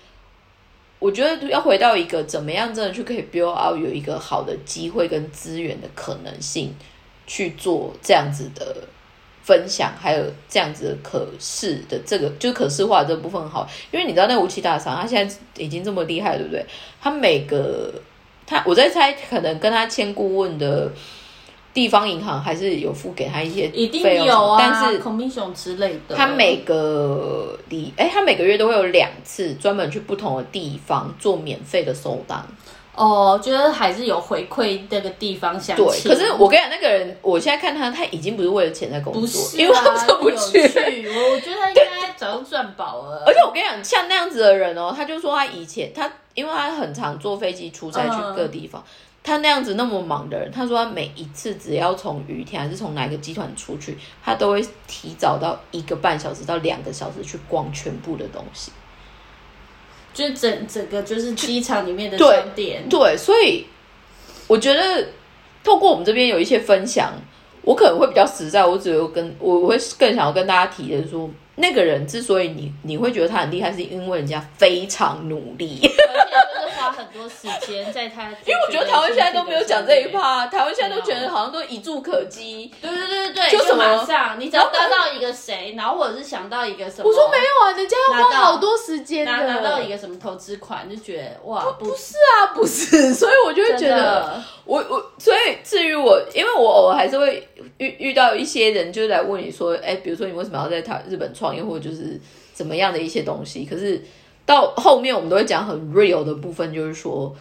[0.99, 6.73] 我觉得要回到一个怎么样真的去可以 build out 有一个好的机会跟资源的可能性
[7.27, 8.77] 去做这样子的
[9.43, 16.65] 分享，还有这样子的可视的这个就是可视化这部分好，因为你知道那武器大厂他现在已经这么厉害，对不对？
[17.01, 17.93] 他每个
[18.47, 20.91] 他我在猜，可能跟他签顾问的。
[21.75, 26.15] 地方银行还是有付给他一些一定有啊，但是 commission 之类的。
[26.15, 32.47] 他每个礼，哎，他每个月都会有两次专门去不同的地方做免费的收单。
[32.95, 40.61] 哦，觉得还是有回馈那个地方相对，可是我跟你讲，那个人，我现在看他，他已经不是为了钱在工作，因为他出不去。
[40.61, 43.25] 我觉得他应该早就赚饱了。
[43.27, 48.85] 而且我跟你讲，像那样子的人哦，他就说他以前他，因为他很常坐飞机出差去各地方。
[49.25, 58.73] 他那样子那么忙的人，他说他每一次只要从雨田还是从哪个集团出去，他都会提早到一个半小时到两个小时去逛全部的东西，
[60.13, 62.83] 就是整整个就是机场里面的商店。
[62.89, 63.67] 对，所以
[64.47, 65.09] 我觉得
[65.65, 67.13] 透过我们这边有一些分享，
[67.63, 68.65] 我可能会比较实在。
[68.65, 71.31] 我只有跟我我会更想要跟大家提的说，
[71.63, 75.79] 那个人之所以你你会觉得他很厉害，是因为人家非常努力。
[75.83, 82.73] 而且就是花很多时间在他， 因为我觉得台湾现在都没有讲这一趴，台湾现在都觉得好像都一触可及。
[82.83, 97.47] 对对对对就马上你只要得到一个谁，然后或者是想到一个什么，我说没有啊，人家要花好多时间拿拿到一个什么投资款，就觉得哇，不是啊，不是， 所以我就会觉得，我我所以至于我，因为我偶尔还是会
[97.79, 102.21] 遇遇到一些人，就来问你说，哎，比如说你为什么要在台日本创业，或者就是
[102.53, 104.01] 怎么样的一些东西，可是。
[104.45, 107.33] 到后面我们都会讲很 real 的部分，就是说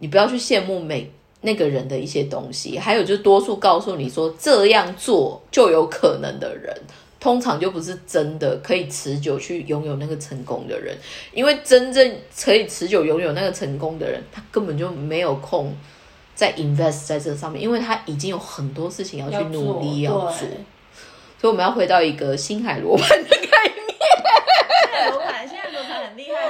[0.00, 1.10] 你不要去羡慕每
[1.40, 6.70] 那个人的一些东西，还有就是多数告诉你说这样做就有可能的人，
[7.18, 10.94] 通常就不是真的可以持久去拥有那个成功的人，
[11.32, 15.74] 因为真正可以持久拥有那个成功的人，他根本就没有空
[16.42, 20.48] 在 invest 在这上面，因为他已经有很多事情要去努力要做，
[21.40, 23.76] 所以我们要回到一个星海罗盘的概念。
[25.12, 26.40] 罗 盘现在罗盘很厉害，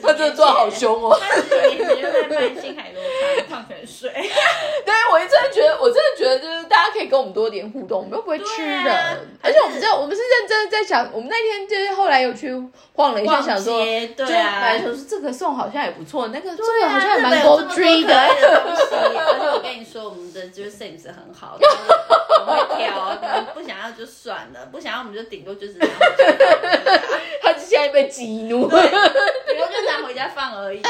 [0.00, 1.18] 他 他真的做好凶哦。
[1.20, 2.99] 他十几年前就在卖星海螺汤、矿泉
[3.90, 4.08] 水。
[4.86, 8.86] 对，我真的觉得，我真的觉得，就是大家可以跟我们多点互动，我们又不会吃人，
[9.42, 12.54] 而且我们知道，我们是认真的在想，我们那天就是后来有去
[12.94, 13.84] 晃了一下，想说，
[14.16, 18.14] 对啊，来说是这个送好像也不错，那个这个好像也蛮高追的。
[18.16, 23.16] 而且我跟你说，我们的就是 sense 很好，很会挑，
[23.54, 25.74] 不想要就算了，不想要我们就顶多就是。
[27.42, 30.80] 他现在被激怒，顶多就 拿回家放而已。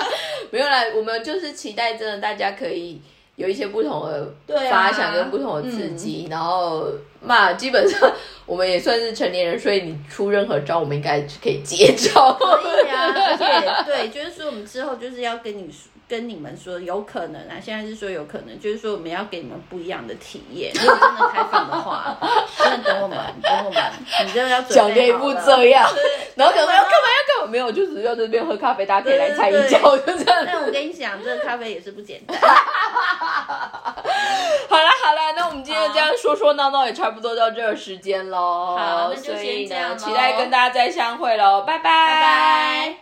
[0.50, 3.00] 没有啦，我们就是期待，真的大家可以
[3.36, 4.34] 有一些不同的
[4.70, 6.86] 发想跟不同的刺激，然后
[7.20, 8.12] 嘛，基本上
[8.46, 12.32] 我们也算是成年人，所以你出任何招，我们应该可以接招。
[12.34, 15.89] 可以啊，而且对，就是说我们之后就是要跟你说。
[16.10, 20.72] 跟你们说有可能啊，现在是说有可能，就是说我们要给你们不一样的体验。
[20.74, 22.18] 如果真的开放的话，
[22.58, 23.80] 真的等我们，等我们，
[24.26, 25.88] 你就要讲给不这样，
[26.34, 27.50] 然后可能要干嘛要干嘛？
[27.50, 30.44] 没有，就是要这边喝咖啡，大家可以来踩一脚，就这样。
[30.44, 32.36] 但我跟你讲，这个咖啡也是不简单。
[34.68, 38.76] 好了好了，那我们今天这样说说闹闹也差不多到这个时间喽。
[38.76, 43.00] 好，那就先这样期待跟大家再相会喽，拜拜。